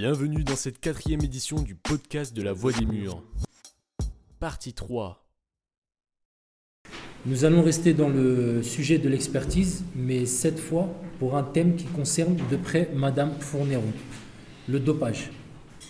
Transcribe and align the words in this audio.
Bienvenue 0.00 0.44
dans 0.44 0.54
cette 0.54 0.78
quatrième 0.78 1.24
édition 1.24 1.60
du 1.60 1.74
podcast 1.74 2.32
de 2.32 2.40
la 2.40 2.52
Voix 2.52 2.70
des 2.70 2.86
Murs. 2.86 3.20
Partie 4.38 4.72
3. 4.72 5.26
Nous 7.26 7.44
allons 7.44 7.64
rester 7.64 7.94
dans 7.94 8.08
le 8.08 8.62
sujet 8.62 8.98
de 8.98 9.08
l'expertise, 9.08 9.82
mais 9.96 10.24
cette 10.24 10.60
fois 10.60 10.88
pour 11.18 11.36
un 11.36 11.42
thème 11.42 11.74
qui 11.74 11.86
concerne 11.86 12.36
de 12.48 12.56
près 12.56 12.88
Madame 12.94 13.32
Fourneron, 13.40 13.92
le 14.68 14.78
dopage. 14.78 15.32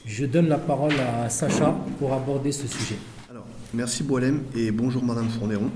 Je 0.06 0.24
donne 0.24 0.48
la 0.48 0.56
parole 0.56 0.94
à 0.94 1.28
Sacha 1.28 1.76
pour 1.98 2.14
aborder 2.14 2.50
ce 2.50 2.66
sujet. 2.66 2.96
Alors, 3.28 3.44
merci 3.74 4.04
Boilem 4.04 4.42
et 4.56 4.70
bonjour 4.70 5.04
Madame 5.04 5.28
Fourneron. 5.28 5.70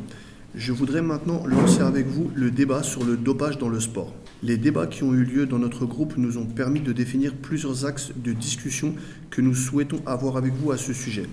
Je 0.54 0.72
voudrais 0.72 1.02
maintenant 1.02 1.46
lancer 1.46 1.82
avec 1.82 2.06
vous 2.06 2.30
le 2.34 2.50
débat 2.50 2.82
sur 2.82 3.04
le 3.04 3.18
dopage 3.18 3.58
dans 3.58 3.68
le 3.68 3.78
sport. 3.78 4.14
Les 4.44 4.56
débats 4.56 4.88
qui 4.88 5.04
ont 5.04 5.14
eu 5.14 5.22
lieu 5.22 5.46
dans 5.46 5.60
notre 5.60 5.86
groupe 5.86 6.16
nous 6.16 6.36
ont 6.36 6.46
permis 6.46 6.80
de 6.80 6.92
définir 6.92 7.32
plusieurs 7.32 7.84
axes 7.84 8.10
de 8.16 8.32
discussion 8.32 8.94
que 9.30 9.40
nous 9.40 9.54
souhaitons 9.54 10.02
avoir 10.04 10.36
avec 10.36 10.52
vous 10.54 10.72
à 10.72 10.76
ce 10.76 10.92
sujet. 10.92 11.26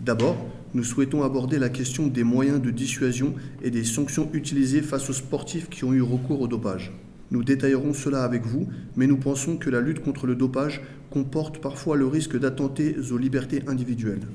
D'abord, 0.00 0.36
nous 0.74 0.82
souhaitons 0.82 1.22
aborder 1.22 1.60
la 1.60 1.68
question 1.68 2.08
des 2.08 2.24
moyens 2.24 2.60
de 2.60 2.72
dissuasion 2.72 3.34
et 3.62 3.70
des 3.70 3.84
sanctions 3.84 4.28
utilisées 4.32 4.82
face 4.82 5.08
aux 5.08 5.12
sportifs 5.12 5.70
qui 5.70 5.84
ont 5.84 5.92
eu 5.92 6.02
recours 6.02 6.40
au 6.40 6.48
dopage. 6.48 6.92
Nous 7.30 7.44
détaillerons 7.44 7.94
cela 7.94 8.24
avec 8.24 8.44
vous, 8.44 8.68
mais 8.96 9.06
nous 9.06 9.16
pensons 9.16 9.58
que 9.58 9.70
la 9.70 9.80
lutte 9.80 10.02
contre 10.02 10.26
le 10.26 10.34
dopage 10.34 10.82
comporte 11.10 11.58
parfois 11.58 11.96
le 11.96 12.08
risque 12.08 12.36
d'attenter 12.36 12.96
aux 13.12 13.18
libertés 13.18 13.62
individuelles. 13.68 14.26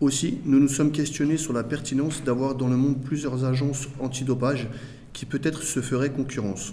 Aussi, 0.00 0.38
nous 0.44 0.60
nous 0.60 0.68
sommes 0.68 0.92
questionnés 0.92 1.38
sur 1.38 1.52
la 1.52 1.64
pertinence 1.64 2.22
d'avoir 2.22 2.54
dans 2.54 2.68
le 2.68 2.76
monde 2.76 3.02
plusieurs 3.02 3.44
agences 3.44 3.88
antidopage 3.98 4.68
qui 5.12 5.26
peut-être 5.26 5.64
se 5.64 5.80
feraient 5.80 6.12
concurrence. 6.12 6.72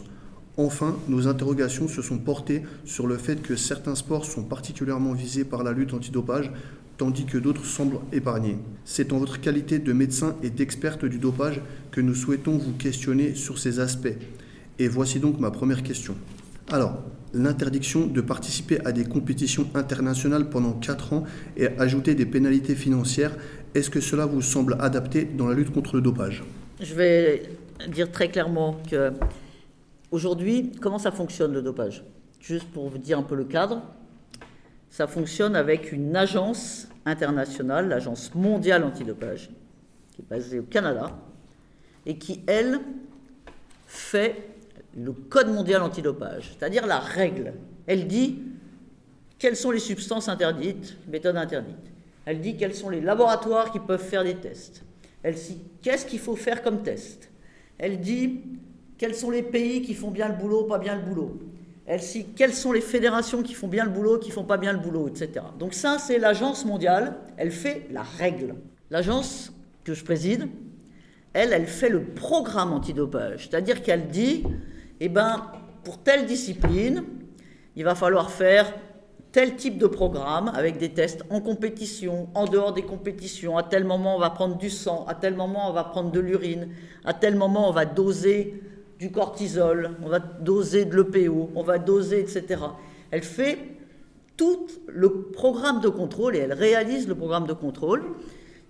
Enfin, 0.60 0.98
nos 1.08 1.28
interrogations 1.28 1.88
se 1.88 2.02
sont 2.02 2.18
portées 2.18 2.64
sur 2.84 3.06
le 3.06 3.18
fait 3.18 3.44
que 3.44 3.55
certains 3.55 3.94
sports 3.94 4.26
sont 4.26 4.44
particulièrement 4.44 5.14
visés 5.14 5.46
par 5.46 5.64
la 5.64 5.72
lutte 5.72 5.94
antidopage, 5.94 6.52
tandis 6.98 7.26
que 7.26 7.38
d'autres 7.38 7.64
semblent 7.64 7.99
épargnés. 8.12 8.58
C'est 8.84 9.14
en 9.14 9.20
votre 9.20 9.40
qualité 9.40 9.77
de 9.77 9.94
médecin 9.94 10.36
et 10.41 10.49
d'experte 10.49 11.05
du 11.05 11.20
dopage 11.20 11.62
que 11.91 12.02
nous 12.02 12.16
souhaitons 12.16 12.58
vous 12.58 12.74
questionner 12.74 13.36
sur 13.36 13.60
ces 13.60 13.80
aspects. 13.80 14.18
Et 14.80 14.88
voici 14.88 15.20
donc 15.20 15.40
ma 15.40 15.52
première 15.52 15.84
question. 15.84 16.16
Alors, 16.71 17.04
l'interdiction 17.36 18.08
de 18.08 18.20
participer 18.20 18.84
à 18.84 18.92
des 18.92 19.04
compétitions 19.04 19.68
internationales 19.76 20.49
pendant 20.49 20.74
4 20.74 21.14
ans 21.14 21.24
et 21.55 21.68
ajouter 21.77 22.16
des 22.16 22.26
pénalités 22.26 22.76
financières, 22.76 23.38
est-ce 23.76 23.92
que 23.92 24.02
cela 24.02 24.26
vous 24.26 24.42
semble 24.42 24.76
adapté 24.80 25.24
dans 25.24 25.48
la 25.48 25.54
lutte 25.54 25.71
contre 25.71 25.96
le 25.96 26.02
dopage? 26.02 26.44
Je 26.82 26.96
vais 26.96 27.44
dire 27.90 28.12
très 28.12 28.30
clairement 28.30 28.82
que 28.90 29.12
Aujourd'hui, 30.12 30.72
comment 30.82 31.00
ça 31.00 31.12
fonctionne 31.12 31.54
le 31.54 31.62
dopage? 31.62 32.04
Juste 32.40 32.68
pour 32.72 32.88
vous 32.88 32.98
dire 32.98 33.20
un 33.20 33.24
peu 33.24 33.36
le 33.36 33.46
cadre, 33.46 33.82
ça 34.90 35.05
fonctionne 35.08 35.55
avec 35.55 35.91
une 35.91 36.16
agence 36.16 36.88
internationale, 37.05 37.90
l'agence 37.90 38.34
mondiale 38.34 38.84
antidopage, 38.84 39.49
qui 40.12 40.22
est 40.22 40.30
basée 40.30 40.60
au 40.60 40.64
Canada, 40.64 41.18
et 42.05 42.18
qui, 42.18 42.41
elle, 42.48 42.80
fait 43.86 44.36
le 44.96 45.12
code 45.12 45.49
mondial 45.49 45.82
antidopage, 45.82 46.55
c'est-à-dire 46.58 46.88
la 46.88 46.99
règle. 46.99 47.54
Elle 47.86 48.08
dit 48.08 48.40
quelles 49.40 49.55
sont 49.55 49.71
les 49.71 49.80
substances 49.80 50.30
interdites, 50.30 50.98
méthodes 51.08 51.38
interdites. 51.38 51.76
Elle 52.26 52.42
dit 52.42 52.58
quels 52.58 52.74
sont 52.74 52.90
les 52.90 53.02
laboratoires 53.02 53.71
qui 53.71 53.80
peuvent 53.80 54.04
faire 54.04 54.24
des 54.24 54.36
tests. 54.36 54.84
Elle 55.21 55.36
dit 55.36 55.60
qu'est-ce 55.82 56.05
qu'il 56.05 56.20
faut 56.20 56.36
faire 56.36 56.64
comme 56.64 56.82
test. 56.82 57.30
Elle 57.77 57.99
dit 57.99 58.42
quels 58.98 59.15
sont 59.15 59.29
les 59.29 59.43
pays 59.43 59.81
qui 59.81 59.93
font 59.93 60.12
bien 60.12 60.27
le 60.27 60.35
boulot, 60.35 60.63
pas 60.63 60.77
bien 60.77 60.95
le 60.95 61.01
boulot 61.01 61.37
Elle 61.85 62.01
cite 62.01 62.35
quelles 62.35 62.53
sont 62.53 62.71
les 62.71 62.81
fédérations 62.81 63.43
qui 63.43 63.53
font 63.53 63.67
bien 63.67 63.85
le 63.85 63.91
boulot, 63.91 64.17
qui 64.17 64.31
font 64.31 64.44
pas 64.44 64.57
bien 64.57 64.73
le 64.73 64.79
boulot, 64.79 65.07
etc. 65.07 65.45
Donc 65.59 65.73
ça, 65.73 65.97
c'est 66.00 66.17
l'agence 66.17 66.66
mondiale, 66.66 67.16
elle 67.38 67.52
fait 67.52 67.88
la 67.91 68.03
règle. 68.03 68.56
L'agence 68.90 69.53
que 69.84 69.94
je 69.94 70.03
préside, 70.03 70.47
elle, 71.34 71.53
elle 71.53 71.68
fait 71.68 71.90
le 71.90 72.03
programme 72.03 72.74
antidopage, 72.74 73.50
c'est-à-dire 73.50 73.84
qu'elle 73.84 74.07
dit, 74.07 74.44
eh 75.00 75.09
ben, 75.09 75.52
pour 75.84 76.00
telle 76.00 76.25
discipline, 76.25 77.03
il 77.75 77.84
va 77.84 77.94
falloir 77.94 78.31
faire 78.31 78.74
tel 79.31 79.56
type 79.56 79.78
de 79.78 79.86
programme 79.86 80.52
avec 80.56 80.80
des 80.80 80.90
tests 80.90 81.24
en 81.30 81.41
compétition, 81.41 82.28
en 82.34 82.46
dehors 82.46 82.74
des 82.74 82.81
compétitions. 82.81 83.56
À 83.56 83.62
tel 83.62 83.84
moment, 83.84 84.16
on 84.16 84.19
va 84.19 84.31
prendre 84.31 84.57
du 84.57 84.72
sang, 84.72 85.06
à 85.07 85.13
tel 85.13 85.36
moment, 85.36 85.69
on 85.69 85.74
va 85.74 85.84
prendre 85.84 86.12
de 86.12 86.19
l'urine, 86.19 86.69
à 87.06 87.13
tel 87.13 87.36
moment, 87.36 87.69
on 87.69 87.72
va 87.72 87.86
doser 87.86 88.59
du 89.00 89.12
cortisol, 89.12 89.91
on 90.03 90.09
va 90.09 90.19
doser 90.19 90.85
de 90.85 90.96
l'EPO, 90.96 91.52
on 91.56 91.63
va 91.63 91.78
doser, 91.78 92.19
etc. 92.19 92.62
Elle 93.12 93.24
fait 93.24 93.59
tout 94.35 94.68
le 94.88 95.24
programme 95.31 95.81
de 95.81 95.90
contrôle 95.90 96.35
et 96.35 96.40
elle 96.40 96.53
réalise 96.53 97.07
le 97.07 97.16
programme 97.16 97.47
de 97.47 97.53
contrôle, 97.53 98.03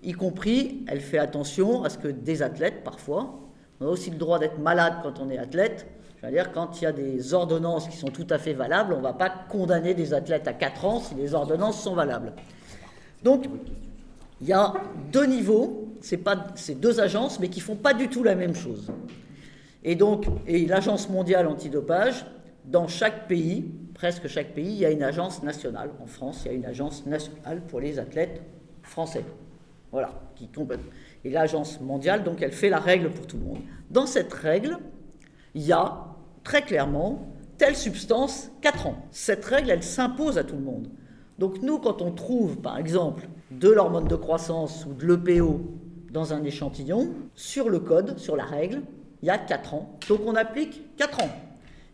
y 0.02 0.12
compris, 0.12 0.84
elle 0.86 1.00
fait 1.00 1.18
attention 1.18 1.84
à 1.84 1.90
ce 1.90 1.98
que 1.98 2.08
des 2.08 2.42
athlètes, 2.42 2.84
parfois, 2.84 3.40
on 3.80 3.86
a 3.86 3.88
aussi 3.88 4.10
le 4.10 4.16
droit 4.16 4.38
d'être 4.38 4.58
malade 4.58 4.94
quand 5.02 5.20
on 5.20 5.30
est 5.30 5.38
athlète. 5.38 5.86
Je 6.20 6.26
veux 6.26 6.32
dire, 6.32 6.50
quand 6.52 6.80
il 6.80 6.84
y 6.84 6.86
a 6.86 6.92
des 6.92 7.32
ordonnances 7.32 7.88
qui 7.88 7.96
sont 7.96 8.08
tout 8.08 8.26
à 8.30 8.38
fait 8.38 8.52
valables, 8.52 8.92
on 8.92 8.98
ne 8.98 9.02
va 9.02 9.12
pas 9.12 9.30
condamner 9.30 9.94
des 9.94 10.14
athlètes 10.14 10.48
à 10.48 10.52
4 10.52 10.84
ans 10.84 11.00
si 11.00 11.14
les 11.14 11.32
ordonnances 11.32 11.80
sont 11.80 11.94
valables. 11.94 12.32
Donc, 13.22 13.44
il 14.40 14.48
y 14.48 14.52
a 14.52 14.74
deux 15.12 15.26
niveaux, 15.26 15.88
c'est 16.00 16.80
deux 16.80 17.00
agences, 17.00 17.38
mais 17.38 17.48
qui 17.48 17.60
font 17.60 17.76
pas 17.76 17.94
du 17.94 18.08
tout 18.08 18.24
la 18.24 18.34
même 18.34 18.54
chose. 18.54 18.90
Et 19.84 19.94
donc, 19.94 20.26
et 20.46 20.66
l'Agence 20.66 21.08
mondiale 21.08 21.46
antidopage, 21.46 22.26
dans 22.64 22.88
chaque 22.88 23.28
pays, 23.28 23.70
presque 23.94 24.28
chaque 24.28 24.52
pays, 24.54 24.72
il 24.72 24.78
y 24.78 24.84
a 24.84 24.90
une 24.90 25.02
agence 25.02 25.42
nationale. 25.42 25.90
En 26.02 26.06
France, 26.06 26.42
il 26.44 26.48
y 26.48 26.50
a 26.50 26.54
une 26.54 26.66
agence 26.66 27.06
nationale 27.06 27.62
pour 27.66 27.80
les 27.80 27.98
athlètes 27.98 28.42
français. 28.82 29.24
Voilà, 29.90 30.12
qui 30.34 30.48
Et 31.24 31.30
l'agence 31.30 31.80
mondiale, 31.80 32.24
donc, 32.24 32.42
elle 32.42 32.52
fait 32.52 32.68
la 32.68 32.78
règle 32.78 33.10
pour 33.10 33.26
tout 33.26 33.38
le 33.38 33.44
monde. 33.44 33.58
Dans 33.90 34.06
cette 34.06 34.32
règle, 34.32 34.78
il 35.54 35.62
y 35.62 35.72
a 35.72 36.06
très 36.44 36.62
clairement 36.62 37.32
telle 37.56 37.76
substance 37.76 38.50
4 38.60 38.86
ans. 38.86 38.96
Cette 39.10 39.44
règle, 39.44 39.70
elle 39.70 39.82
s'impose 39.82 40.38
à 40.38 40.44
tout 40.44 40.56
le 40.56 40.62
monde. 40.62 40.88
Donc 41.38 41.62
nous, 41.62 41.78
quand 41.78 42.02
on 42.02 42.10
trouve, 42.10 42.58
par 42.58 42.78
exemple, 42.78 43.28
de 43.50 43.68
l'hormone 43.68 44.08
de 44.08 44.16
croissance 44.16 44.86
ou 44.86 44.92
de 44.92 45.06
l'EPO 45.06 45.60
dans 46.10 46.32
un 46.32 46.42
échantillon, 46.44 47.12
sur 47.34 47.68
le 47.68 47.78
code, 47.78 48.18
sur 48.18 48.36
la 48.36 48.44
règle, 48.44 48.82
il 49.22 49.28
y 49.28 49.30
a 49.30 49.38
4 49.38 49.74
ans. 49.74 49.98
Donc 50.08 50.20
on 50.26 50.34
applique 50.34 50.96
4 50.96 51.22
ans. 51.22 51.30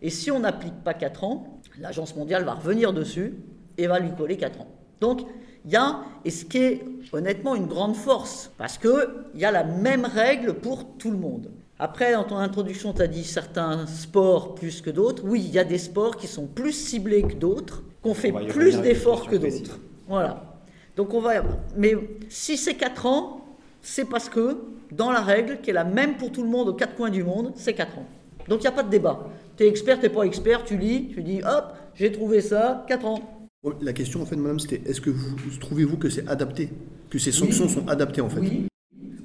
Et 0.02 0.10
si 0.10 0.30
on 0.30 0.40
n'applique 0.40 0.82
pas 0.84 0.94
4 0.94 1.24
ans, 1.24 1.60
l'Agence 1.78 2.14
mondiale 2.16 2.44
va 2.44 2.54
revenir 2.54 2.92
dessus 2.92 3.34
et 3.78 3.86
va 3.86 3.98
lui 3.98 4.12
coller 4.14 4.36
4 4.36 4.60
ans. 4.60 4.68
Donc 5.00 5.22
il 5.64 5.72
y 5.72 5.76
a, 5.76 6.00
et 6.24 6.30
ce 6.30 6.44
qui 6.44 6.58
est 6.58 6.84
honnêtement 7.12 7.54
une 7.54 7.66
grande 7.66 7.96
force, 7.96 8.50
parce 8.58 8.76
qu'il 8.76 9.08
y 9.34 9.44
a 9.46 9.50
la 9.50 9.64
même 9.64 10.04
règle 10.04 10.54
pour 10.54 10.96
tout 10.98 11.10
le 11.10 11.16
monde. 11.16 11.50
Après, 11.78 12.12
dans 12.12 12.24
ton 12.24 12.36
introduction, 12.36 12.92
tu 12.92 13.02
as 13.02 13.06
dit 13.06 13.24
certains 13.24 13.86
sports 13.86 14.54
plus 14.54 14.80
que 14.80 14.90
d'autres. 14.90 15.24
Oui, 15.24 15.42
il 15.44 15.52
y 15.52 15.58
a 15.58 15.64
des 15.64 15.78
sports 15.78 16.16
qui 16.16 16.26
sont 16.26 16.46
plus 16.46 16.72
ciblés 16.72 17.22
que 17.22 17.34
d'autres, 17.34 17.82
qu'on 18.02 18.14
fait 18.14 18.30
plus 18.30 18.80
d'efforts 18.80 19.26
que 19.26 19.36
d'autres. 19.36 19.78
Voilà. 20.06 20.60
Donc 20.96 21.14
on 21.14 21.20
va. 21.20 21.42
Mais 21.76 21.94
si 22.28 22.56
c'est 22.56 22.74
4 22.74 23.06
ans, 23.06 23.43
c'est 23.84 24.06
parce 24.06 24.30
que 24.30 24.56
dans 24.90 25.12
la 25.12 25.20
règle, 25.20 25.60
qui 25.62 25.70
est 25.70 25.74
la 25.74 25.84
même 25.84 26.16
pour 26.16 26.32
tout 26.32 26.42
le 26.42 26.48
monde 26.48 26.68
aux 26.70 26.72
quatre 26.74 26.94
coins 26.94 27.10
du 27.10 27.22
monde, 27.22 27.52
c'est 27.54 27.74
4 27.74 27.98
ans. 27.98 28.06
Donc 28.48 28.60
il 28.60 28.62
n'y 28.62 28.68
a 28.68 28.72
pas 28.72 28.82
de 28.82 28.88
débat. 28.88 29.28
Tu 29.56 29.64
es 29.64 29.68
expert, 29.68 30.00
tu 30.00 30.06
n'es 30.06 30.12
pas 30.12 30.22
expert, 30.22 30.64
tu 30.64 30.78
lis, 30.78 31.10
tu 31.12 31.22
dis 31.22 31.40
hop, 31.42 31.74
j'ai 31.94 32.10
trouvé 32.10 32.40
ça, 32.40 32.84
4 32.88 33.04
ans. 33.04 33.46
La 33.82 33.92
question 33.92 34.22
en 34.22 34.26
fait, 34.26 34.36
madame, 34.36 34.58
c'était 34.58 34.80
est-ce 34.88 35.02
que 35.02 35.10
vous 35.10 35.36
trouvez-vous 35.60 35.98
que 35.98 36.08
c'est 36.08 36.26
adapté? 36.28 36.70
Que 37.10 37.18
ces 37.18 37.30
sanctions 37.30 37.68
sont 37.68 37.86
adaptées 37.86 38.22
en 38.22 38.30
fait? 38.30 38.40
Oui. 38.40 38.66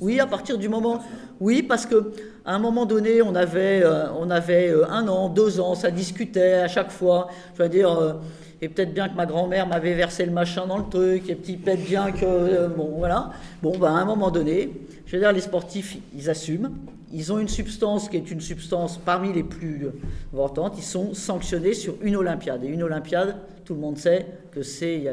Oui, 0.01 0.19
à 0.19 0.27
partir 0.27 0.57
du 0.57 0.69
moment. 0.69 1.03
Oui, 1.39 1.61
parce 1.61 1.85
que 1.85 2.11
à 2.45 2.55
un 2.55 2.59
moment 2.59 2.85
donné, 2.85 3.21
on 3.21 3.35
avait, 3.35 3.81
euh, 3.83 4.11
on 4.17 4.29
avait 4.29 4.69
euh, 4.69 4.89
un 4.89 5.07
an, 5.07 5.29
deux 5.29 5.59
ans, 5.59 5.75
ça 5.75 5.91
discutait 5.91 6.53
à 6.53 6.67
chaque 6.67 6.91
fois. 6.91 7.29
Je 7.57 7.63
veux 7.63 7.69
dire, 7.69 7.91
euh, 7.91 8.13
et 8.61 8.69
peut-être 8.69 8.93
bien 8.93 9.07
que 9.07 9.15
ma 9.15 9.25
grand-mère 9.25 9.67
m'avait 9.67 9.93
versé 9.93 10.25
le 10.25 10.31
machin 10.31 10.67
dans 10.67 10.77
le 10.77 10.89
truc, 10.89 11.29
et 11.29 11.35
peut-être 11.35 11.83
bien 11.83 12.11
que. 12.11 12.67
bon, 12.67 12.95
voilà. 12.97 13.31
Bon, 13.61 13.77
ben, 13.77 13.95
à 13.95 13.99
un 13.99 14.05
moment 14.05 14.31
donné, 14.31 14.71
je 15.05 15.15
veux 15.15 15.21
dire, 15.21 15.31
les 15.31 15.41
sportifs, 15.41 15.97
ils 16.15 16.29
assument. 16.29 16.71
Ils 17.11 17.33
ont 17.33 17.39
une 17.39 17.47
substance 17.47 18.07
qui 18.09 18.17
est 18.17 18.29
une 18.29 18.41
substance 18.41 18.97
parmi 18.97 19.33
les 19.33 19.43
plus 19.43 19.87
importantes. 20.31 20.75
Ils 20.77 20.83
sont 20.83 21.13
sanctionnés 21.13 21.73
sur 21.73 21.95
une 22.01 22.15
Olympiade. 22.15 22.63
Et 22.63 22.67
une 22.67 22.83
Olympiade, 22.83 23.37
tout 23.65 23.73
le 23.73 23.79
monde 23.79 23.97
sait 23.97 24.27
que 24.51 24.61
c'est 24.61 25.07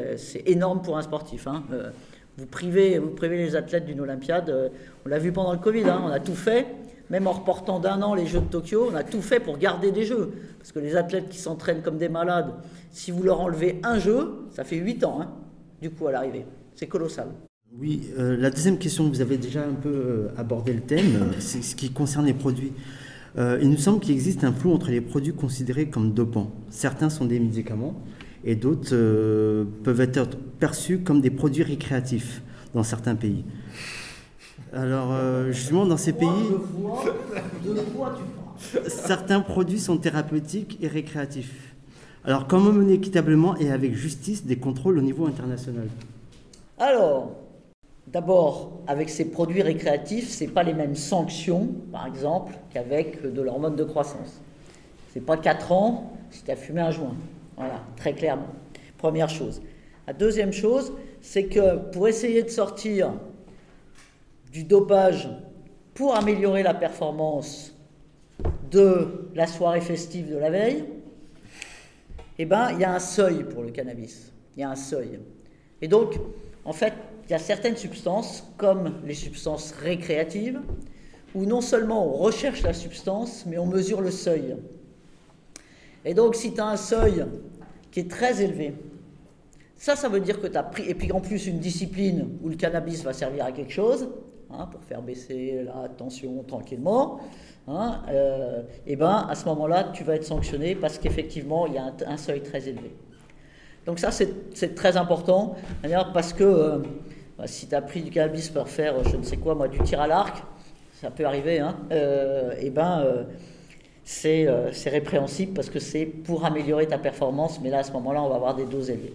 énorme 0.45 0.81
pour 0.83 0.97
un 0.97 1.01
sportif. 1.01 1.47
Hein. 1.47 1.63
Euh, 1.71 1.89
vous, 2.37 2.45
privez, 2.45 2.99
vous 2.99 3.09
privez 3.09 3.37
les 3.37 3.55
athlètes 3.55 3.85
d'une 3.85 3.99
Olympiade. 3.99 4.49
Euh, 4.49 4.69
on 5.05 5.09
l'a 5.09 5.17
vu 5.17 5.31
pendant 5.31 5.53
le 5.53 5.57
Covid. 5.57 5.85
Hein. 5.85 6.03
on 6.05 6.09
a 6.09 6.19
tout 6.19 6.35
fait. 6.35 6.67
Même 7.09 7.27
en 7.27 7.31
reportant 7.31 7.79
d'un 7.79 8.01
an 8.01 8.13
les 8.13 8.25
Jeux 8.25 8.41
de 8.41 8.45
Tokyo, 8.45 8.89
on 8.91 8.95
a 8.95 9.03
tout 9.03 9.21
fait 9.21 9.39
pour 9.39 9.57
garder 9.57 9.91
des 9.91 10.03
Jeux. 10.03 10.33
Parce 10.59 10.71
que 10.71 10.79
les 10.79 10.95
athlètes 10.95 11.29
qui 11.29 11.37
s'entraînent 11.37 11.81
comme 11.81 11.97
des 11.97 12.09
malades, 12.09 12.53
si 12.91 13.11
vous 13.11 13.23
leur 13.23 13.39
enlevez 13.39 13.79
un 13.83 13.99
jeu, 13.99 14.47
ça 14.51 14.63
fait 14.63 14.77
8 14.77 15.03
ans, 15.05 15.21
hein, 15.21 15.29
du 15.81 15.89
coup, 15.89 16.07
à 16.07 16.11
l'arrivée. 16.11 16.45
C'est 16.75 16.87
colossal. 16.87 17.27
Oui, 17.79 18.09
euh, 18.17 18.37
la 18.37 18.49
deuxième 18.49 18.77
question, 18.77 19.07
vous 19.09 19.21
avez 19.21 19.37
déjà 19.37 19.61
un 19.61 19.73
peu 19.73 19.89
euh, 19.89 20.27
abordé 20.37 20.73
le 20.73 20.81
thème, 20.81 21.15
euh, 21.15 21.33
c'est 21.39 21.61
ce 21.61 21.75
qui 21.75 21.91
concerne 21.91 22.25
les 22.25 22.33
produits. 22.33 22.71
il 23.37 23.69
nous 23.69 23.77
semble 23.77 23.99
qu'il 23.99 24.13
existe 24.13 24.43
un 24.43 24.51
flou 24.51 24.73
entre 24.73 24.89
les 24.89 25.01
produits 25.01 25.33
considérés 25.33 25.89
comme 25.89 26.13
dopants. 26.13 26.51
Certains 26.69 27.09
sont 27.09 27.25
des 27.25 27.39
médicaments 27.39 27.93
et 28.43 28.55
d'autres 28.55 28.95
peuvent 29.83 30.01
être 30.01 30.37
perçus 30.59 30.99
comme 30.99 31.21
des 31.21 31.29
produits 31.29 31.61
récréatifs 31.61 32.41
dans 32.73 32.81
certains 32.81 33.15
pays. 33.15 33.43
Alors, 34.73 35.13
euh, 35.13 35.51
justement, 35.51 35.85
dans 35.85 35.97
ces 35.97 36.13
pays, 36.13 36.27
certains 38.87 39.41
produits 39.41 39.79
sont 39.79 39.97
thérapeutiques 39.97 40.77
et 40.81 40.87
récréatifs. 40.87 41.75
Alors, 42.25 42.47
comment 42.47 42.71
mener 42.71 42.93
équitablement 42.93 43.55
et 43.57 43.71
avec 43.71 43.93
justice 43.93 44.45
des 44.45 44.57
contrôles 44.57 44.97
au 44.97 45.01
niveau 45.01 45.25
international? 45.25 45.87
Alors, 46.77 47.31
d'abord, 48.07 48.81
avec 48.87 49.09
ces 49.09 49.25
produits 49.25 49.61
récréatifs, 49.61 50.29
ce 50.29 50.43
n'est 50.43 50.49
pas 50.49 50.63
les 50.63 50.73
mêmes 50.73 50.95
sanctions, 50.95 51.69
par 51.91 52.05
exemple, 52.05 52.53
qu'avec 52.73 53.21
de 53.31 53.41
l'hormone 53.41 53.75
de 53.75 53.83
croissance. 53.83 54.41
Ce 55.13 55.19
n'est 55.19 55.25
pas 55.25 55.37
4 55.37 55.71
ans 55.71 56.11
si 56.29 56.43
tu 56.43 56.51
as 56.51 56.57
fumé 56.57 56.81
un 56.81 56.91
joint. 56.91 57.15
Voilà, 57.55 57.81
très 57.95 58.13
clairement. 58.13 58.49
Première 58.97 59.29
chose. 59.29 59.61
La 60.05 60.13
deuxième 60.13 60.51
chose, 60.51 60.91
c'est 61.21 61.45
que 61.45 61.77
pour 61.91 62.07
essayer 62.07 62.43
de 62.43 62.49
sortir 62.49 63.13
du 64.57 64.63
dopage 64.63 65.29
pour 65.93 66.15
améliorer 66.15 66.63
la 66.63 66.73
performance 66.73 67.75
de 68.71 69.29
la 69.35 69.45
soirée 69.45 69.81
festive 69.81 70.31
de 70.31 70.37
la 70.37 70.49
veille, 70.49 70.83
eh 72.39 72.45
ben, 72.45 72.71
il 72.73 72.79
y 72.79 72.83
a 72.83 72.91
un 72.91 72.99
seuil 72.99 73.43
pour 73.43 73.61
le 73.61 73.69
cannabis. 73.69 74.31
Il 74.55 74.61
y 74.61 74.63
a 74.63 74.71
un 74.71 74.75
seuil. 74.75 75.19
Et 75.83 75.87
donc, 75.87 76.19
en 76.65 76.73
fait, 76.73 76.93
il 77.25 77.31
y 77.31 77.35
a 77.35 77.39
certaines 77.39 77.77
substances, 77.77 78.51
comme 78.57 78.95
les 79.05 79.13
substances 79.13 79.73
récréatives, 79.73 80.59
où 81.35 81.45
non 81.45 81.61
seulement 81.61 82.07
on 82.07 82.13
recherche 82.13 82.63
la 82.63 82.73
substance, 82.73 83.45
mais 83.45 83.59
on 83.59 83.67
mesure 83.67 84.01
le 84.01 84.09
seuil. 84.09 84.55
Et 86.03 86.15
donc, 86.15 86.33
si 86.33 86.51
tu 86.51 86.61
as 86.61 86.65
un 86.65 86.77
seuil 86.77 87.25
qui 87.91 87.99
est 87.99 88.09
très 88.09 88.41
élevé, 88.41 88.73
ça, 89.75 89.95
ça 89.95 90.09
veut 90.09 90.19
dire 90.19 90.41
que 90.41 90.47
tu 90.47 90.57
as 90.57 90.63
pris, 90.63 90.89
et 90.89 90.95
puis 90.95 91.11
en 91.11 91.21
plus 91.21 91.45
une 91.45 91.59
discipline 91.59 92.39
où 92.41 92.49
le 92.49 92.55
cannabis 92.55 93.03
va 93.03 93.13
servir 93.13 93.45
à 93.45 93.51
quelque 93.51 93.73
chose, 93.73 94.07
hein, 94.51 94.67
pour 94.71 94.81
faire 94.83 95.01
baisser 95.01 95.63
la 95.65 95.89
tension 95.89 96.43
tranquillement, 96.43 97.19
hein, 97.67 98.01
euh, 98.09 98.61
et 98.85 98.95
ben 98.95 99.27
à 99.29 99.35
ce 99.35 99.45
moment-là, 99.45 99.91
tu 99.93 100.03
vas 100.03 100.15
être 100.15 100.23
sanctionné 100.23 100.75
parce 100.75 100.97
qu'effectivement, 100.97 101.67
il 101.67 101.73
y 101.73 101.77
a 101.77 101.93
un, 102.05 102.17
seuil 102.17 102.41
très 102.41 102.67
élevé. 102.67 102.95
Donc 103.85 103.99
ça, 103.99 104.11
c'est 104.11 104.75
très 104.75 104.97
important, 104.97 105.55
parce 106.13 106.33
que 106.33 106.43
euh, 106.43 106.77
bah, 107.37 107.47
si 107.47 107.67
tu 107.67 107.75
as 107.75 107.81
pris 107.81 108.01
du 108.01 108.11
cannabis 108.11 108.49
pour 108.49 108.67
faire, 108.67 109.03
je 109.03 109.17
ne 109.17 109.23
sais 109.23 109.37
quoi, 109.37 109.55
moi, 109.55 109.67
du 109.67 109.79
tir 109.79 110.01
à 110.01 110.07
l'arc, 110.07 110.43
ça 111.01 111.11
peut 111.11 111.25
arriver, 111.25 111.59
hein, 111.59 111.77
euh, 111.91 112.53
et 112.59 112.69
ben 112.69 113.25
c'est 114.03 114.47
répréhensible 114.85 115.53
parce 115.53 115.69
que 115.69 115.79
c'est 115.79 116.05
pour 116.05 116.45
améliorer 116.45 116.87
ta 116.87 116.97
performance, 116.97 117.59
mais 117.61 117.69
là, 117.69 117.79
à 117.79 117.83
ce 117.83 117.91
moment-là, 117.93 118.23
on 118.23 118.29
va 118.29 118.35
avoir 118.35 118.55
des 118.55 118.65
doses 118.65 118.89
élevées. 118.89 119.13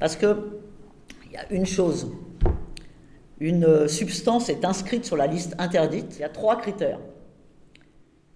Parce 0.00 0.16
qu'il 0.16 0.36
y 1.32 1.36
a 1.36 1.48
une 1.52 1.64
chose, 1.64 2.10
une 3.42 3.88
substance 3.88 4.48
est 4.48 4.64
inscrite 4.64 5.04
sur 5.04 5.16
la 5.16 5.26
liste 5.26 5.56
interdite, 5.58 6.14
il 6.16 6.20
y 6.20 6.24
a 6.24 6.28
trois 6.28 6.60
critères. 6.60 7.00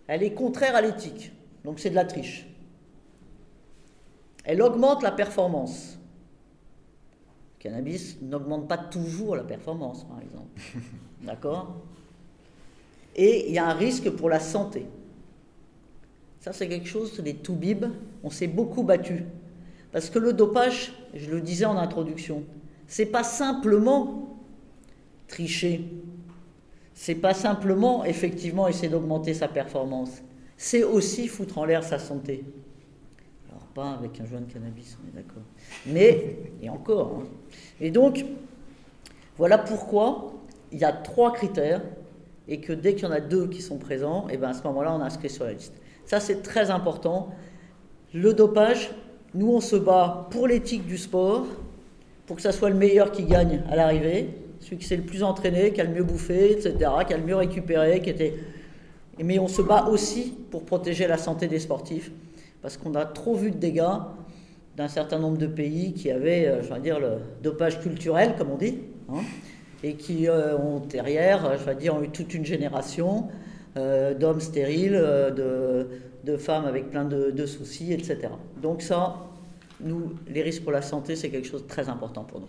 Elle 0.09 0.25
est 0.25 0.33
contraire 0.33 0.75
à 0.75 0.81
l'éthique, 0.81 1.33
donc 1.65 1.79
c'est 1.79 1.91
de 1.91 1.95
la 1.95 2.05
triche. 2.05 2.49
Elle 4.45 4.61
augmente 4.63 5.05
la 5.05 5.13
performance. 5.13 5.97
Le 7.59 7.63
cannabis 7.63 8.21
n'augmente 8.21 8.67
pas 8.67 8.79
toujours 8.79 9.37
la 9.37 9.45
performance, 9.45 10.05
par 10.05 10.21
exemple. 10.21 10.61
D'accord? 11.23 11.77
Et 13.15 13.49
il 13.49 13.55
y 13.55 13.59
a 13.59 13.67
un 13.67 13.75
risque 13.75 14.11
pour 14.11 14.29
la 14.29 14.41
santé. 14.41 14.87
Ça, 16.41 16.53
c'est 16.53 16.69
quelque 16.69 16.89
chose, 16.89 17.21
les 17.25 17.35
toubibs, 17.35 17.87
on 18.25 18.31
s'est 18.31 18.49
beaucoup 18.49 18.83
battu 18.83 19.25
parce 19.93 20.11
que 20.11 20.19
le 20.19 20.33
dopage, 20.33 20.93
je 21.15 21.31
le 21.31 21.41
disais 21.41 21.65
en 21.65 21.77
introduction, 21.77 22.43
c'est 22.87 23.07
pas 23.07 23.23
simplement 23.23 24.26
tricher. 25.29 25.85
C'est 26.95 27.15
pas 27.15 27.35
simplement 27.35 28.05
effectivement 28.05 28.69
essayer 28.69 28.89
d'augmenter 28.89 29.35
sa 29.35 29.49
performance. 29.49 30.23
C'est 30.57 30.83
aussi 30.83 31.29
foutre 31.29 31.59
en 31.59 31.65
l'air 31.65 31.85
sa 31.85 31.99
santé. 31.99 32.45
Alors 33.51 33.67
pas 33.67 33.91
avec 33.91 34.19
un 34.21 34.25
joint 34.25 34.41
de 34.41 34.51
cannabis, 34.51 34.97
on 35.03 35.09
est 35.09 35.23
d'accord. 35.23 35.43
Mais, 35.87 36.37
et 36.63 36.71
encore. 36.71 37.21
Hein. 37.21 37.27
Et 37.81 37.91
donc, 37.91 38.25
voilà 39.37 39.59
pourquoi 39.59 40.33
il 40.73 40.79
y 40.79 40.85
a 40.85 40.93
trois 40.93 41.33
critères 41.33 41.83
et 42.49 42.61
que 42.61 42.73
dès 42.73 42.95
qu'il 42.95 43.05
y 43.05 43.09
en 43.09 43.13
a 43.13 43.21
deux 43.21 43.47
qui 43.49 43.61
sont 43.61 43.77
présents, 43.77 44.27
eh 44.31 44.37
bien 44.37 44.49
à 44.49 44.55
ce 44.55 44.63
moment-là, 44.65 44.95
on 44.95 45.01
inscrit 45.01 45.29
sur 45.29 45.45
la 45.45 45.53
liste. 45.53 45.75
Ça, 46.07 46.21
c'est 46.21 46.43
très 46.43 46.71
important. 46.71 47.31
Le 48.15 48.33
dopage, 48.33 48.91
nous, 49.35 49.53
on 49.53 49.61
se 49.61 49.77
bat 49.77 50.29
pour 50.31 50.47
l'éthique 50.47 50.87
du 50.87 50.97
sport, 50.97 51.47
pour 52.27 52.37
que 52.37 52.43
ça 52.43 52.53
soit 52.53 52.71
le 52.71 52.77
meilleur 52.77 53.13
qui 53.13 53.25
gagne 53.25 53.63
à 53.69 53.77
l'arrivée, 53.77 54.31
celui 54.67 54.79
qui 54.79 54.87
s'est 54.87 54.97
le 54.97 55.05
plus 55.05 55.23
entraîné, 55.23 55.73
qui 55.73 55.81
a 55.81 55.85
le 55.85 55.91
mieux 55.91 56.03
bouffé, 56.03 56.51
etc., 56.51 56.75
qui 57.07 57.15
a 57.15 57.17
le 57.17 57.23
mieux 57.23 57.37
récupéré, 57.37 58.01
qui 58.01 58.11
était... 58.11 58.35
Mais 59.23 59.39
on 59.39 59.47
se 59.47 59.63
bat 59.63 59.87
aussi 59.87 60.35
pour 60.51 60.65
protéger 60.65 61.07
la 61.07 61.19
santé 61.19 61.47
des 61.47 61.61
sportifs, 61.61 62.11
parce 62.63 62.77
qu'on 62.77 62.97
a 62.97 63.05
trop 63.05 63.37
vu 63.37 63.53
de 63.53 63.57
dégâts 63.57 63.97
d'un 64.77 64.89
certain 64.89 65.21
nombre 65.21 65.39
de 65.39 65.47
pays 65.47 65.93
qui 65.95 66.11
avaient, 66.11 66.49
euh, 66.49 66.63
je 66.63 66.75
vais 66.75 66.81
dire, 66.81 66.99
le 66.99 67.19
dopage 67.45 67.81
culturel, 67.81 68.35
comme 68.37 68.51
on 68.51 68.57
dit, 68.57 68.79
hein, 69.09 69.21
et 69.85 69.95
qui 69.95 70.29
euh, 70.29 70.59
ont 70.59 70.81
derrière, 70.81 71.57
je 71.57 71.65
vais 71.65 71.77
dire, 71.77 71.95
ont 71.95 72.03
eu 72.03 72.09
toute 72.09 72.35
une 72.35 72.45
génération 72.45 73.29
euh, 73.77 74.15
d'hommes 74.15 74.41
stériles, 74.41 75.01
de, 75.37 75.87
de 76.25 76.37
femmes 76.37 76.65
avec 76.65 76.91
plein 76.91 77.05
de, 77.05 77.47
soucis, 77.47 77.93
etc. 77.93 78.19
Donc 78.61 78.83
ça, 78.83 79.29
nous, 79.81 80.15
les 80.29 80.43
risques 80.43 80.65
pour 80.65 80.73
la 80.73 80.83
santé, 80.83 81.15
c'est 81.15 81.29
quelque 81.29 81.47
chose 81.47 81.63
de 81.63 81.69
très 81.69 81.89
important 81.89 82.25
pour 82.25 82.41
nous. 82.41 82.49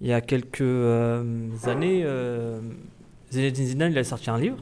Il 0.00 0.06
y 0.06 0.12
a 0.12 0.20
quelques 0.20 0.60
euh, 0.60 1.48
années, 1.64 2.02
euh, 2.04 2.60
Zinedine 3.32 3.66
Zidane 3.66 3.92
il 3.92 3.98
a 3.98 4.04
sorti 4.04 4.30
un 4.30 4.38
livre. 4.38 4.58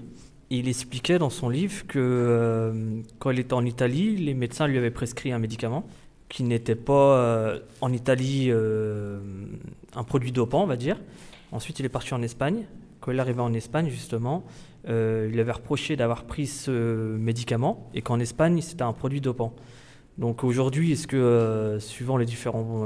il 0.48 0.66
expliquait 0.68 1.18
dans 1.18 1.28
son 1.28 1.50
livre 1.50 1.86
que 1.86 1.98
euh, 1.98 3.02
quand 3.18 3.30
il 3.30 3.38
était 3.38 3.52
en 3.52 3.64
Italie, 3.64 4.16
les 4.16 4.32
médecins 4.32 4.66
lui 4.66 4.78
avaient 4.78 4.90
prescrit 4.90 5.32
un 5.32 5.38
médicament 5.38 5.86
qui 6.28 6.42
n'était 6.42 6.74
pas 6.74 7.18
euh, 7.18 7.60
en 7.82 7.92
Italie 7.92 8.50
un 8.50 10.04
produit 10.04 10.32
dopant, 10.32 10.62
on 10.62 10.66
va 10.66 10.76
dire. 10.76 10.98
Ensuite, 11.52 11.78
il 11.80 11.86
est 11.86 11.90
parti 11.90 12.14
en 12.14 12.22
Espagne. 12.22 12.64
Quand 13.00 13.12
il 13.12 13.20
arrivé 13.20 13.40
en 13.40 13.52
Espagne, 13.52 13.88
justement, 13.88 14.44
il 14.88 15.38
avait 15.38 15.52
reproché 15.52 15.96
d'avoir 15.96 16.24
pris 16.24 16.46
ce 16.46 17.16
médicament 17.16 17.88
et 17.94 18.02
qu'en 18.02 18.18
Espagne, 18.18 18.60
c'était 18.60 18.82
un 18.82 18.92
produit 18.92 19.20
dopant. 19.20 19.54
Donc 20.18 20.42
aujourd'hui, 20.42 20.92
est-ce 20.92 21.06
que, 21.06 21.76
suivant 21.78 22.16
les 22.16 22.26
différents 22.26 22.82